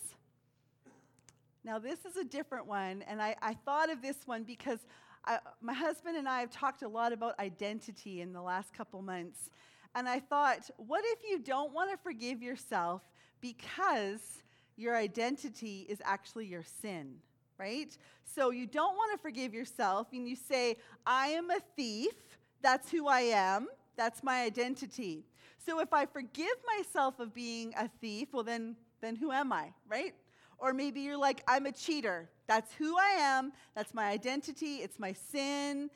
[1.65, 4.77] Now, this is a different one, and I, I thought of this one because
[5.25, 9.01] I, my husband and I have talked a lot about identity in the last couple
[9.01, 9.49] months.
[9.95, 13.01] And I thought, what if you don't want to forgive yourself
[13.41, 14.43] because
[14.77, 17.15] your identity is actually your sin,
[17.57, 17.97] right?
[18.25, 22.13] So you don't want to forgive yourself, and you say, I am a thief.
[22.61, 23.69] That's who I am.
[23.97, 25.25] That's my identity.
[25.65, 29.73] So if I forgive myself of being a thief, well, then, then who am I,
[29.89, 30.13] right?
[30.57, 32.29] Or maybe you're like, I'm a cheater.
[32.47, 33.51] That's who I am.
[33.75, 34.77] That's my identity.
[34.77, 35.89] It's my sin.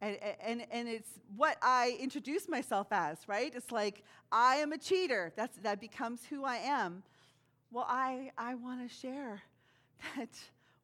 [0.00, 3.52] And, and, and it's what I introduce myself as, right?
[3.54, 5.32] It's like, I am a cheater.
[5.36, 7.02] That's, that becomes who I am.
[7.70, 9.42] Well, I, I want to share
[10.16, 10.30] that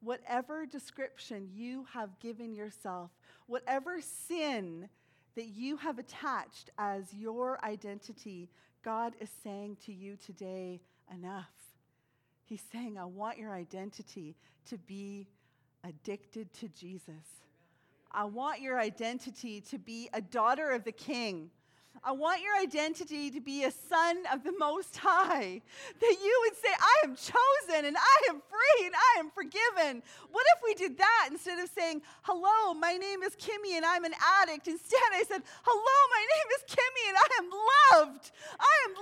[0.01, 3.11] whatever description you have given yourself,
[3.47, 4.89] whatever sin
[5.35, 8.49] that you have attached as your identity,
[8.83, 10.81] God is saying to you today,
[11.13, 11.68] enough.
[12.49, 14.35] He's saying, I want your identity
[14.69, 15.27] to be
[15.83, 17.43] addicted to Jesus.
[18.11, 21.51] I want your identity to be a daughter of the King.
[22.03, 25.61] I want your identity to be a son of the Most High.
[25.99, 30.01] That you would say, I am chosen and I am free and I am forgiven.
[30.31, 34.05] What if we did that instead of saying, Hello, my name is Kimi and I'm
[34.05, 34.67] an addict?
[34.67, 37.49] Instead, I said, Hello, my name is Kimi and I am
[38.07, 38.31] loved.
[38.59, 38.95] I am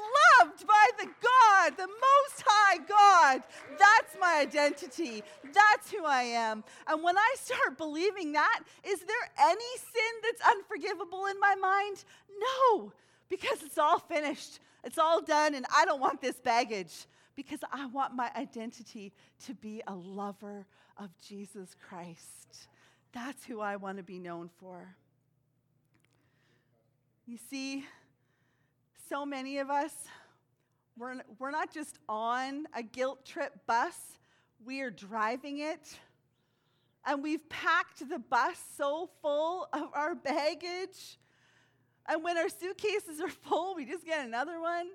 [0.47, 3.43] loved by the God, the Most High God.
[3.77, 5.23] That's my identity.
[5.53, 6.63] That's who I am.
[6.87, 12.03] And when I start believing that, is there any sin that's unforgivable in my mind?
[12.29, 12.93] No,
[13.29, 14.59] because it's all finished.
[14.83, 19.13] It's all done, and I don't want this baggage because I want my identity
[19.45, 20.65] to be a lover
[20.97, 22.67] of Jesus Christ.
[23.13, 24.95] That's who I want to be known for.
[27.25, 27.85] You see,
[29.09, 29.93] so many of us,
[30.97, 33.95] we're, we're not just on a guilt trip bus,
[34.65, 35.97] we are driving it.
[37.05, 41.17] And we've packed the bus so full of our baggage
[42.07, 44.87] and when our suitcases are full, we just get another one.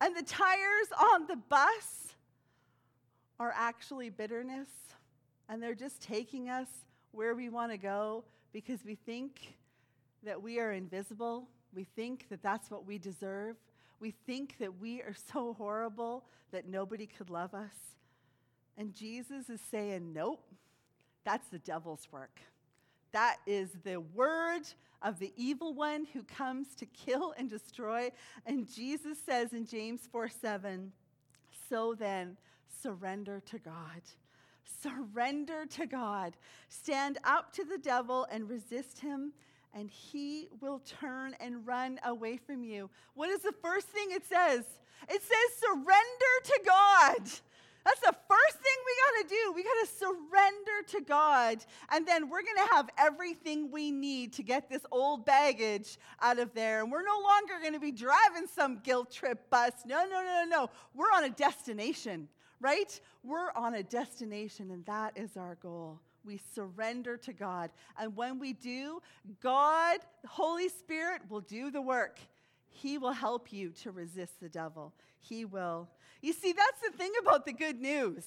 [0.00, 2.14] And the tires on the bus
[3.38, 4.68] are actually bitterness.
[5.48, 6.68] And they're just taking us
[7.12, 9.56] where we want to go because we think
[10.22, 11.48] that we are invisible.
[11.74, 13.56] We think that that's what we deserve.
[13.98, 17.74] We think that we are so horrible that nobody could love us.
[18.78, 20.42] And Jesus is saying, nope,
[21.24, 22.40] that's the devil's work.
[23.12, 24.62] That is the word
[25.02, 28.10] of the evil one who comes to kill and destroy.
[28.46, 30.92] And Jesus says in James 4 7,
[31.68, 32.36] So then,
[32.82, 34.02] surrender to God.
[34.82, 36.36] Surrender to God.
[36.68, 39.32] Stand up to the devil and resist him,
[39.74, 42.90] and he will turn and run away from you.
[43.14, 44.64] What is the first thing it says?
[45.08, 47.30] It says, surrender to God.
[47.84, 49.52] That's the first thing we got to do.
[49.54, 51.64] We got to surrender to God.
[51.90, 56.38] And then we're going to have everything we need to get this old baggage out
[56.38, 56.82] of there.
[56.82, 59.72] And we're no longer going to be driving some guilt trip bus.
[59.86, 60.46] No, no, no, no.
[60.48, 60.70] no.
[60.94, 62.28] We're on a destination,
[62.60, 63.00] right?
[63.22, 66.00] We're on a destination, and that is our goal.
[66.24, 67.70] We surrender to God.
[67.98, 69.00] And when we do,
[69.42, 72.20] God, the Holy Spirit, will do the work.
[72.68, 74.92] He will help you to resist the devil.
[75.18, 75.88] He will.
[76.20, 78.24] You see, that's the thing about the good news.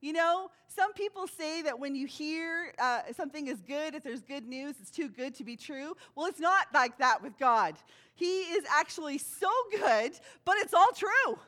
[0.00, 4.22] You know, some people say that when you hear uh, something is good, if there's
[4.22, 5.96] good news, it's too good to be true.
[6.16, 7.76] Well, it's not like that with God.
[8.14, 10.12] He is actually so good,
[10.44, 11.38] but it's all true.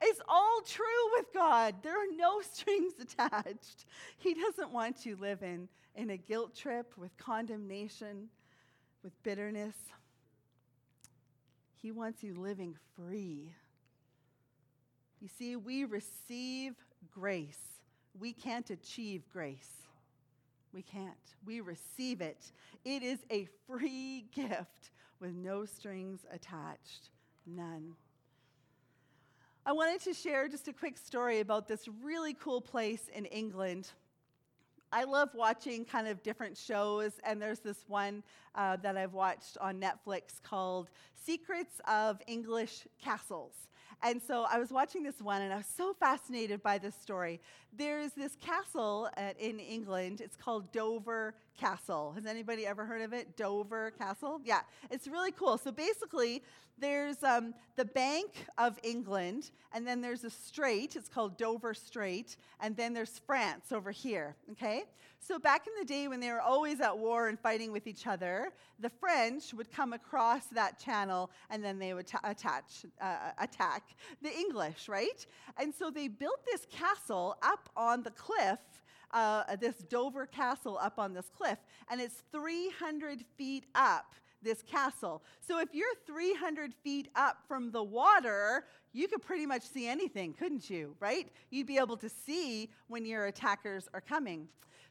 [0.00, 0.84] It's all true
[1.16, 1.76] with God.
[1.82, 3.86] There are no strings attached.
[4.18, 8.28] He doesn't want you living in a guilt trip with condemnation,
[9.04, 9.76] with bitterness.
[11.76, 13.52] He wants you living free.
[15.22, 16.74] You see, we receive
[17.14, 17.80] grace.
[18.18, 19.86] We can't achieve grace.
[20.74, 21.14] We can't.
[21.46, 22.50] We receive it.
[22.84, 27.10] It is a free gift with no strings attached.
[27.46, 27.92] None.
[29.64, 33.92] I wanted to share just a quick story about this really cool place in England
[34.94, 38.22] I love watching kind of different shows, and there's this one
[38.54, 43.54] uh, that I've watched on Netflix called Secrets of English Castles.
[44.02, 47.40] And so I was watching this one, and I was so fascinated by this story.
[47.72, 50.20] There's this castle at, in England.
[50.20, 52.12] It's called Dover Castle.
[52.12, 53.36] Has anybody ever heard of it?
[53.36, 54.40] Dover Castle?
[54.44, 55.58] Yeah, it's really cool.
[55.58, 56.42] So basically,
[56.78, 60.96] there's um, the Bank of England, and then there's a strait.
[60.96, 64.34] It's called Dover Strait, and then there's France over here.
[64.52, 64.84] Okay?
[65.20, 68.08] So back in the day when they were always at war and fighting with each
[68.08, 68.50] other,
[68.80, 73.84] the French would come across that channel, and then they would ta- attach, uh, attack
[74.20, 75.24] the English, right?
[75.58, 78.58] And so they built this castle up on the cliff
[79.12, 81.58] uh, this Dover castle up on this cliff,
[81.90, 85.22] and it's 300 feet up this castle.
[85.40, 90.32] So if you're 300 feet up from the water, you could pretty much see anything,
[90.32, 90.96] couldn't you?
[91.00, 91.28] Right?
[91.50, 94.48] You'd be able to see when your attackers are coming.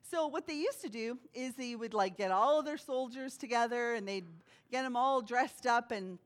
[0.09, 3.37] So what they used to do is they would like get all of their soldiers
[3.37, 4.27] together and they'd
[4.71, 6.17] get them all dressed up and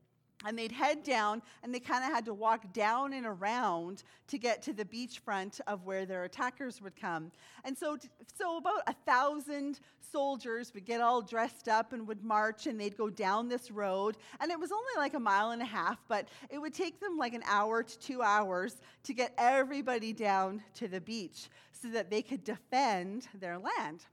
[0.46, 4.38] and they'd head down and they kind of had to walk down and around to
[4.38, 7.32] get to the beachfront of where their attackers would come.
[7.64, 7.98] And so
[8.38, 12.98] so about a thousand soldiers would get all dressed up and would march and they'd
[12.98, 14.18] go down this road.
[14.40, 17.18] And it was only like a mile and a half but it would take them
[17.18, 22.10] like an hour to two hours to get everybody down to the beach so that
[22.10, 24.06] they could defend their land.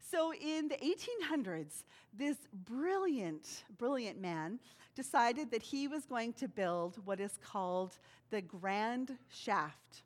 [0.00, 1.84] So in the 1800s
[2.16, 4.58] this brilliant brilliant man
[4.98, 7.96] decided that he was going to build what is called
[8.30, 10.02] the Grand Shaft.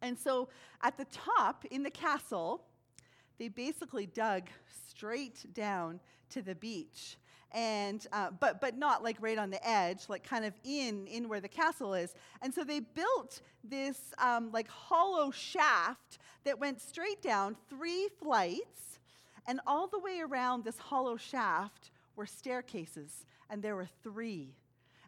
[0.00, 0.48] And so
[0.80, 2.64] at the top in the castle,
[3.38, 4.44] they basically dug
[4.88, 6.00] straight down
[6.30, 7.18] to the beach.
[7.52, 11.28] And, uh, but, but not like right on the edge, like kind of in, in
[11.28, 12.14] where the castle is.
[12.40, 19.00] And so they built this um, like hollow shaft that went straight down three flights.
[19.46, 24.52] And all the way around this hollow shaft were staircases and there were three.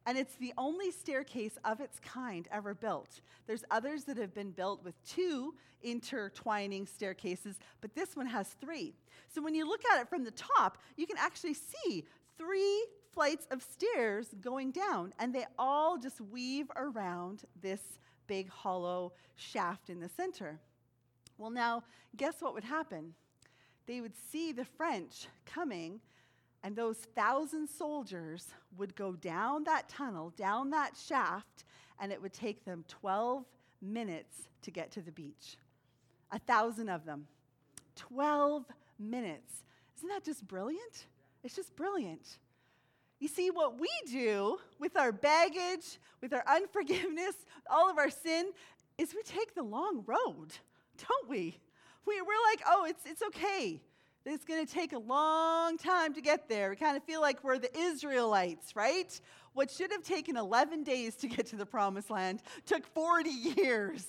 [0.06, 3.20] And it's the only staircase of its kind ever built.
[3.48, 8.94] There's others that have been built with two intertwining staircases, but this one has three.
[9.34, 12.04] So when you look at it from the top, you can actually see
[12.38, 17.80] three flights of stairs going down, and they all just weave around this
[18.28, 20.60] big hollow shaft in the center.
[21.36, 21.82] Well, now,
[22.16, 23.12] guess what would happen?
[23.86, 26.00] They would see the French coming
[26.62, 31.64] and those thousand soldiers would go down that tunnel, down that shaft,
[32.00, 33.44] and it would take them 12
[33.80, 35.56] minutes to get to the beach.
[36.32, 37.26] A thousand of them.
[37.96, 38.64] 12
[38.98, 39.62] minutes.
[39.96, 41.06] Isn't that just brilliant?
[41.44, 42.38] It's just brilliant.
[43.20, 47.36] You see, what we do with our baggage, with our unforgiveness,
[47.70, 48.50] all of our sin,
[48.98, 50.48] is we take the long road,
[50.98, 51.58] don't we?
[52.06, 53.80] we we're like, oh, it's, it's okay
[54.32, 56.70] it's going to take a long time to get there.
[56.70, 59.18] We kind of feel like we're the Israelites, right?
[59.52, 64.04] What should have taken 11 days to get to the promised land took 40 years.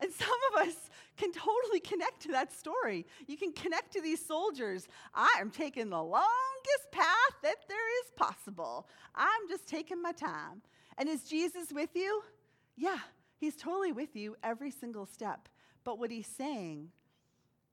[0.00, 0.74] And some of us
[1.16, 3.06] can totally connect to that story.
[3.26, 4.88] You can connect to these soldiers.
[5.14, 8.88] I'm taking the longest path that there is possible.
[9.14, 10.62] I'm just taking my time.
[10.98, 12.22] And is Jesus with you?
[12.76, 12.98] Yeah,
[13.38, 15.48] He's totally with you every single step.
[15.84, 16.88] But what he's saying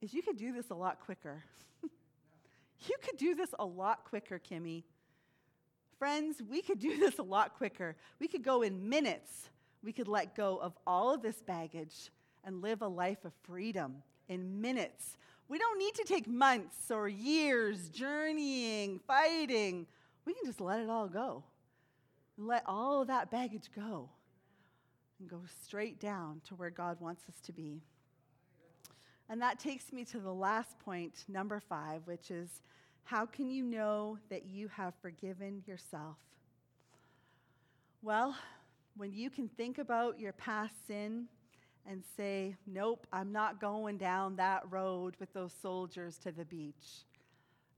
[0.02, 1.44] is you could do this a lot quicker.
[2.88, 4.86] You could do this a lot quicker, Kimi.
[5.98, 7.96] Friends, we could do this a lot quicker.
[8.20, 9.50] We could go in minutes.
[9.84, 12.12] We could let go of all of this baggage
[12.44, 15.18] and live a life of freedom in minutes.
[15.48, 19.88] We don't need to take months or years journeying, fighting.
[20.26, 21.44] We can just let it all go.
[22.38, 24.10] Let all of that baggage go
[25.20, 27.82] and go straight down to where God wants us to be.
[29.30, 32.62] And that takes me to the last point, number five, which is
[33.04, 36.18] how can you know that you have forgiven yourself?
[38.02, 38.36] Well,
[38.96, 41.28] when you can think about your past sin
[41.86, 47.06] and say, Nope, I'm not going down that road with those soldiers to the beach.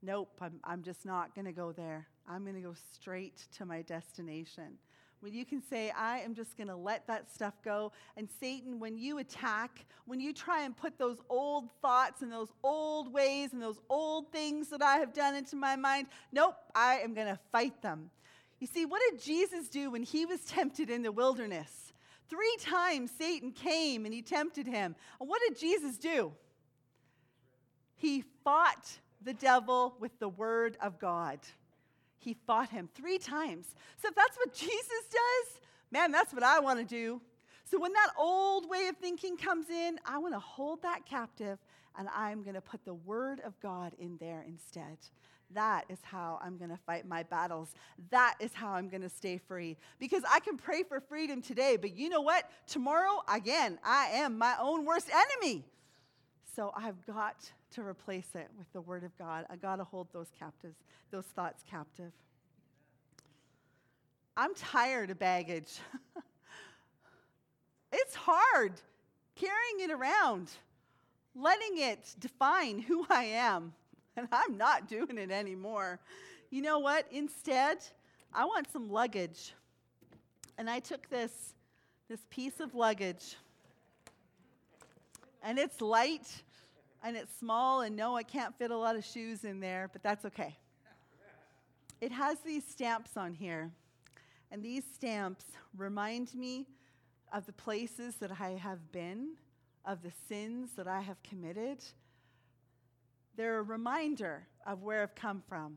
[0.02, 2.06] Nope, I'm, I'm just not going to go there.
[2.28, 4.78] I'm going to go straight to my destination.
[5.20, 7.92] When you can say, I am just going to let that stuff go.
[8.16, 12.52] And Satan, when you attack, when you try and put those old thoughts and those
[12.62, 16.96] old ways and those old things that I have done into my mind, nope, I
[16.96, 18.10] am going to fight them.
[18.60, 21.92] You see, what did Jesus do when he was tempted in the wilderness?
[22.28, 24.96] Three times Satan came and he tempted him.
[25.20, 26.32] And what did Jesus do?
[27.96, 31.38] He fought the devil with the word of God.
[32.26, 33.66] He fought him three times.
[34.02, 35.60] So if that's what Jesus does,
[35.92, 37.20] man, that's what I want to do.
[37.64, 41.60] So when that old way of thinking comes in, I want to hold that captive
[41.96, 44.98] and I'm going to put the word of God in there instead.
[45.54, 47.74] That is how I'm going to fight my battles.
[48.10, 49.76] That is how I'm going to stay free.
[50.00, 52.50] Because I can pray for freedom today, but you know what?
[52.66, 55.64] Tomorrow, again, I am my own worst enemy.
[56.56, 57.36] So I've got
[57.72, 59.44] to replace it with the Word of God.
[59.50, 60.78] I got to hold those captives,
[61.10, 62.12] those thoughts captive.
[64.38, 65.78] I'm tired of baggage.
[67.92, 68.72] it's hard
[69.34, 70.48] carrying it around,
[71.34, 73.74] letting it define who I am.
[74.18, 76.00] And I'm not doing it anymore.
[76.48, 77.06] You know what?
[77.12, 77.76] Instead,
[78.32, 79.52] I want some luggage.
[80.56, 81.52] And I took this,
[82.08, 83.36] this piece of luggage,
[85.42, 86.42] and it's light
[87.02, 90.02] and it's small, and no, I can't fit a lot of shoes in there, but
[90.02, 90.56] that's okay.
[92.00, 93.70] It has these stamps on here,
[94.50, 95.44] and these stamps
[95.76, 96.66] remind me
[97.32, 99.30] of the places that I have been,
[99.84, 101.84] of the sins that I have committed.
[103.36, 105.76] They're a reminder of where I've come from.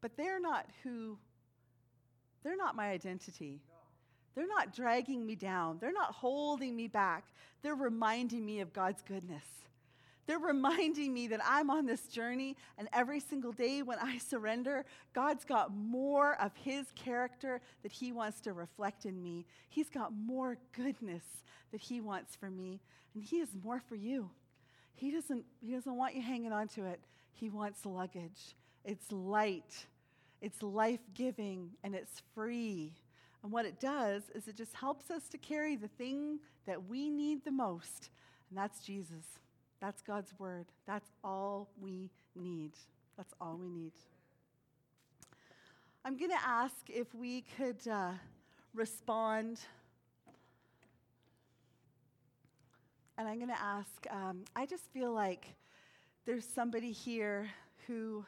[0.00, 1.18] But they're not who,
[2.42, 3.60] they're not my identity.
[4.34, 5.78] They're not dragging me down.
[5.80, 7.24] They're not holding me back.
[7.62, 9.44] They're reminding me of God's goodness.
[10.26, 14.84] They're reminding me that I'm on this journey, and every single day when I surrender,
[15.12, 19.44] God's got more of His character that He wants to reflect in me.
[19.68, 21.24] He's got more goodness
[21.72, 22.80] that He wants for me,
[23.14, 24.30] and He has more for you.
[24.94, 27.00] He doesn't, he doesn't want you hanging on to it,
[27.32, 28.54] He wants luggage.
[28.84, 29.86] It's light,
[30.40, 32.94] it's life giving, and it's free.
[33.42, 37.08] And what it does is it just helps us to carry the thing that we
[37.08, 38.10] need the most,
[38.48, 39.24] and that's Jesus.
[39.80, 40.66] That's God's word.
[40.86, 42.72] That's all we need.
[43.16, 43.92] That's all we need.
[46.04, 48.12] I'm going to ask if we could uh,
[48.74, 49.58] respond.
[53.16, 55.46] And I'm going to ask um, I just feel like
[56.26, 57.48] there's somebody here
[57.86, 58.24] who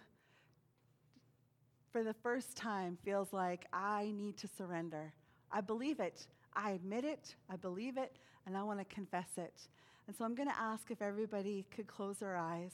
[1.92, 5.12] for the first time feels like I need to surrender.
[5.52, 6.26] I believe it.
[6.56, 7.36] I admit it.
[7.50, 8.16] I believe it.
[8.46, 9.68] And I want to confess it.
[10.06, 12.72] And so I'm going to ask if everybody could close their eyes.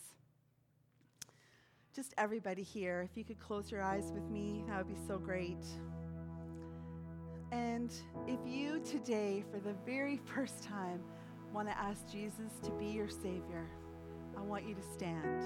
[1.94, 5.18] Just everybody here, if you could close your eyes with me, that would be so
[5.18, 5.64] great.
[7.50, 7.92] And
[8.26, 11.02] if you today, for the very first time,
[11.52, 13.66] want to ask Jesus to be your Savior,
[14.36, 15.42] I want you to stand.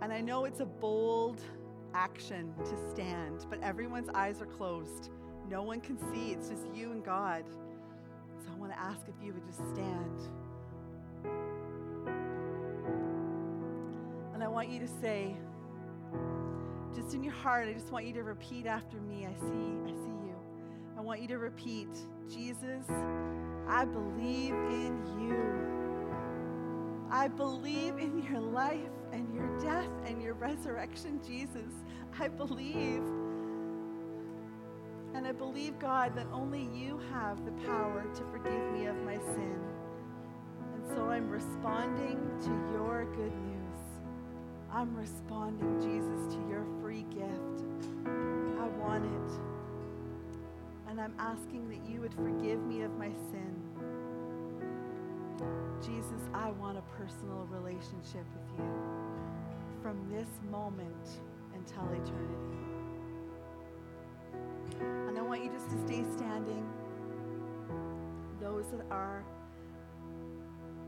[0.00, 1.40] And I know it's a bold
[1.94, 5.10] action to stand, but everyone's eyes are closed.
[5.48, 7.44] No one can see, it's just you and God.
[8.44, 10.20] So I want to ask if you would just stand.
[14.34, 15.36] And I want you to say,
[16.94, 19.26] just in your heart, I just want you to repeat after me.
[19.26, 20.36] I see, I see you.
[20.96, 21.88] I want you to repeat,
[22.28, 22.84] Jesus,
[23.68, 25.77] I believe in you.
[27.10, 31.72] I believe in your life and your death and your resurrection, Jesus.
[32.20, 33.02] I believe.
[35.14, 39.16] And I believe, God, that only you have the power to forgive me of my
[39.16, 39.58] sin.
[40.74, 43.80] And so I'm responding to your good news.
[44.70, 47.64] I'm responding, Jesus, to your free gift.
[48.06, 49.40] I want it.
[50.88, 53.57] And I'm asking that you would forgive me of my sin.
[55.80, 58.72] Jesus, I want a personal relationship with you
[59.82, 61.20] from this moment
[61.54, 62.58] until eternity.
[64.80, 66.68] And I want you just to stay standing.
[68.40, 69.24] Those that are,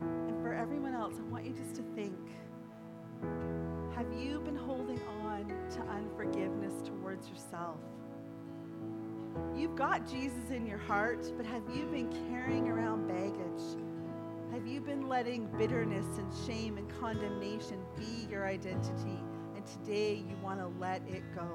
[0.01, 2.15] and for everyone else, I want you just to think
[3.95, 7.77] have you been holding on to unforgiveness towards yourself?
[9.55, 13.77] You've got Jesus in your heart, but have you been carrying around baggage?
[14.53, 19.21] Have you been letting bitterness and shame and condemnation be your identity?
[19.55, 21.49] And today you want to let it go.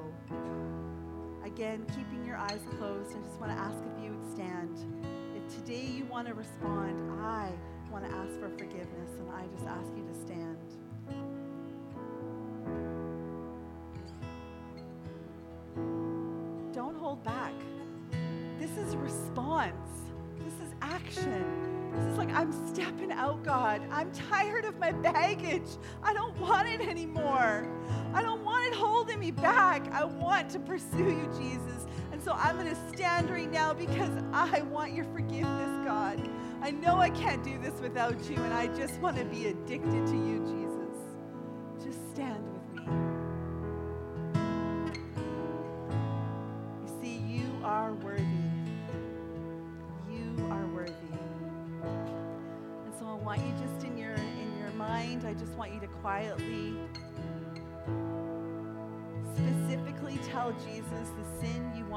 [1.44, 4.78] Again, keeping your eyes closed, I just want to ask if you would stand.
[5.36, 7.52] If today you want to respond, I
[7.92, 10.45] want to ask for forgiveness, and I just ask you to stand.
[23.16, 23.82] Out, God.
[23.92, 25.68] I'm tired of my baggage.
[26.04, 27.68] I don't want it anymore.
[28.14, 29.92] I don't want it holding me back.
[29.92, 31.88] I want to pursue you, Jesus.
[32.12, 36.30] And so I'm going to stand right now because I want your forgiveness, God.
[36.62, 40.08] I know I can't do this without you, and I just want to be addicted
[40.08, 40.65] to you, Jesus.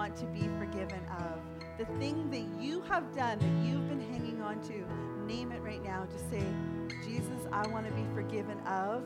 [0.09, 1.39] Want to be forgiven of.
[1.77, 4.85] The thing that you have done that you've been hanging on to,
[5.27, 6.07] name it right now.
[6.11, 6.43] Just say,
[7.05, 9.05] Jesus, I want to be forgiven of.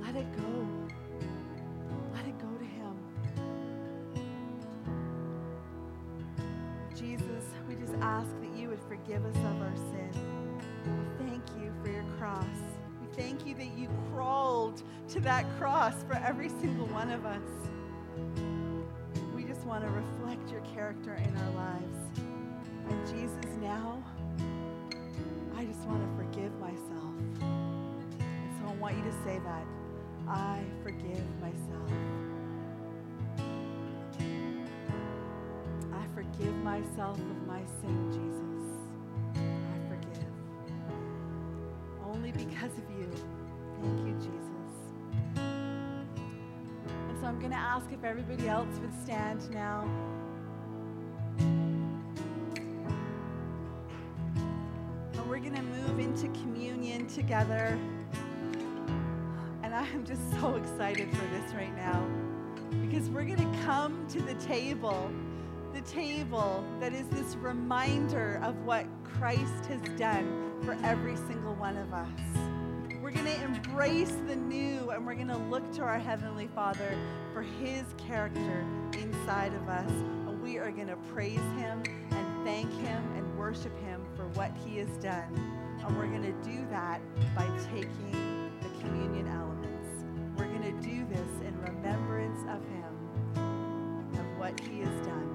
[0.00, 0.68] Let it go.
[2.14, 2.96] Let it go to Him.
[6.94, 10.10] Jesus, we just ask that you would forgive us of our sin.
[10.84, 12.46] We thank you for your cross.
[13.00, 17.66] We thank you that you crawled to that cross for every single one of us.
[19.34, 22.20] We just want to reflect your character in our lives.
[22.88, 24.02] And Jesus, now,
[25.56, 27.14] I just want to forgive myself.
[27.40, 29.66] And so I want you to say that.
[30.28, 31.90] I forgive myself.
[35.92, 38.46] I forgive myself of my sin, Jesus.
[39.36, 40.32] I forgive.
[42.04, 43.10] Only because of you.
[43.80, 44.35] Thank you, Jesus.
[47.26, 49.82] So I'm going to ask if everybody else would stand now.
[55.12, 57.76] And we're going to move into communion together.
[59.64, 62.06] And I am just so excited for this right now
[62.80, 65.10] because we're going to come to the table,
[65.74, 71.76] the table that is this reminder of what Christ has done for every single one
[71.76, 72.45] of us.
[73.16, 76.98] We're going to embrace the new and we're going to look to our Heavenly Father
[77.32, 79.90] for His character inside of us.
[79.90, 84.52] And we are going to praise Him and thank Him and worship Him for what
[84.66, 85.32] He has done.
[85.82, 87.00] And we're going to do that
[87.34, 89.88] by taking the communion elements.
[90.36, 95.32] We're going to do this in remembrance of Him, of what He has done.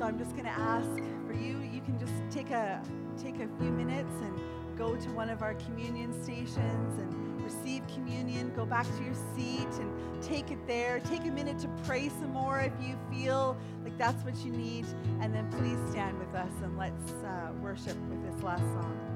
[0.00, 2.82] So I'm just going to ask for you, you can just take a
[3.22, 8.52] take a few minutes and go to one of our communion stations and receive communion.
[8.54, 11.00] Go back to your seat and take it there.
[11.00, 14.86] Take a minute to pray some more if you feel like that's what you need.
[15.20, 19.15] And then please stand with us and let's uh, worship with this last song.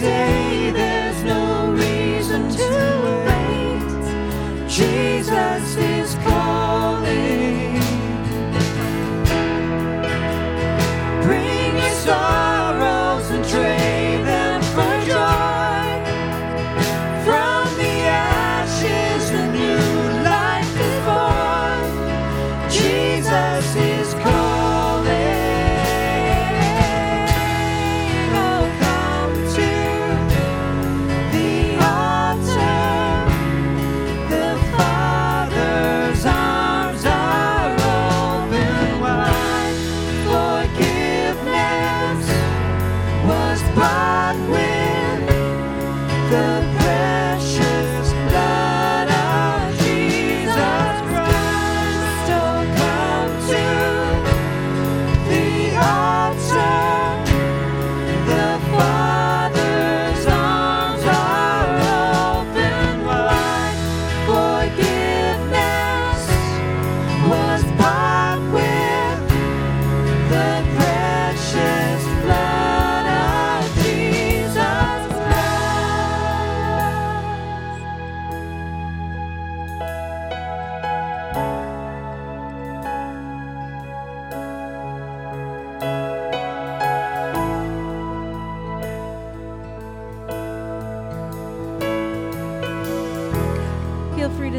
[0.00, 0.39] Come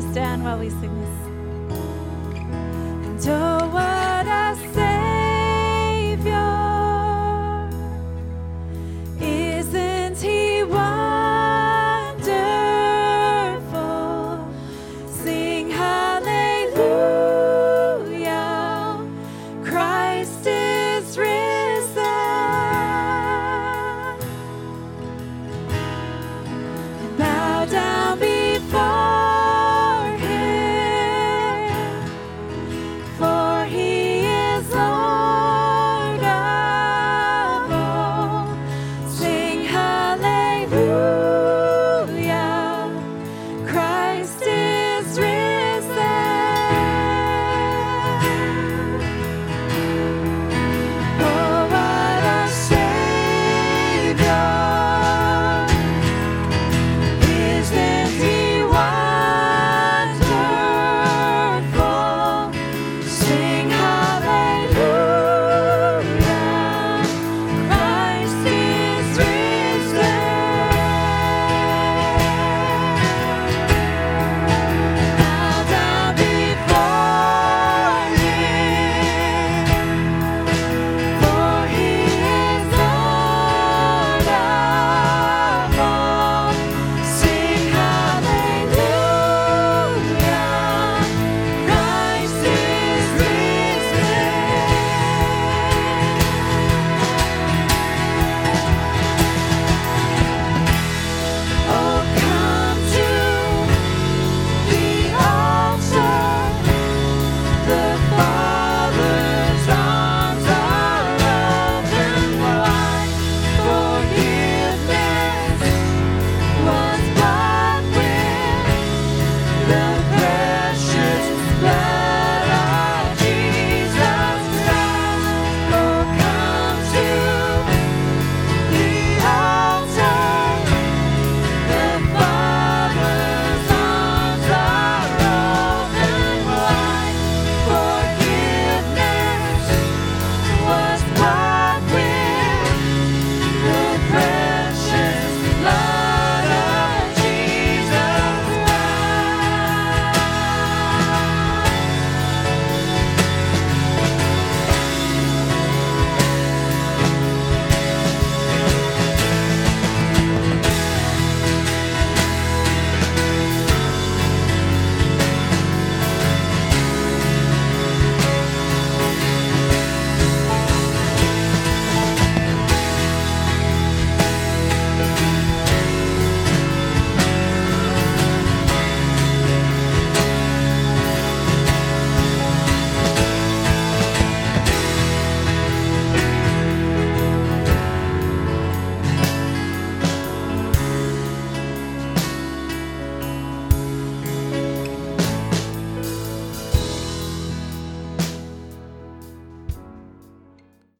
[0.01, 1.20] stand while we sing this.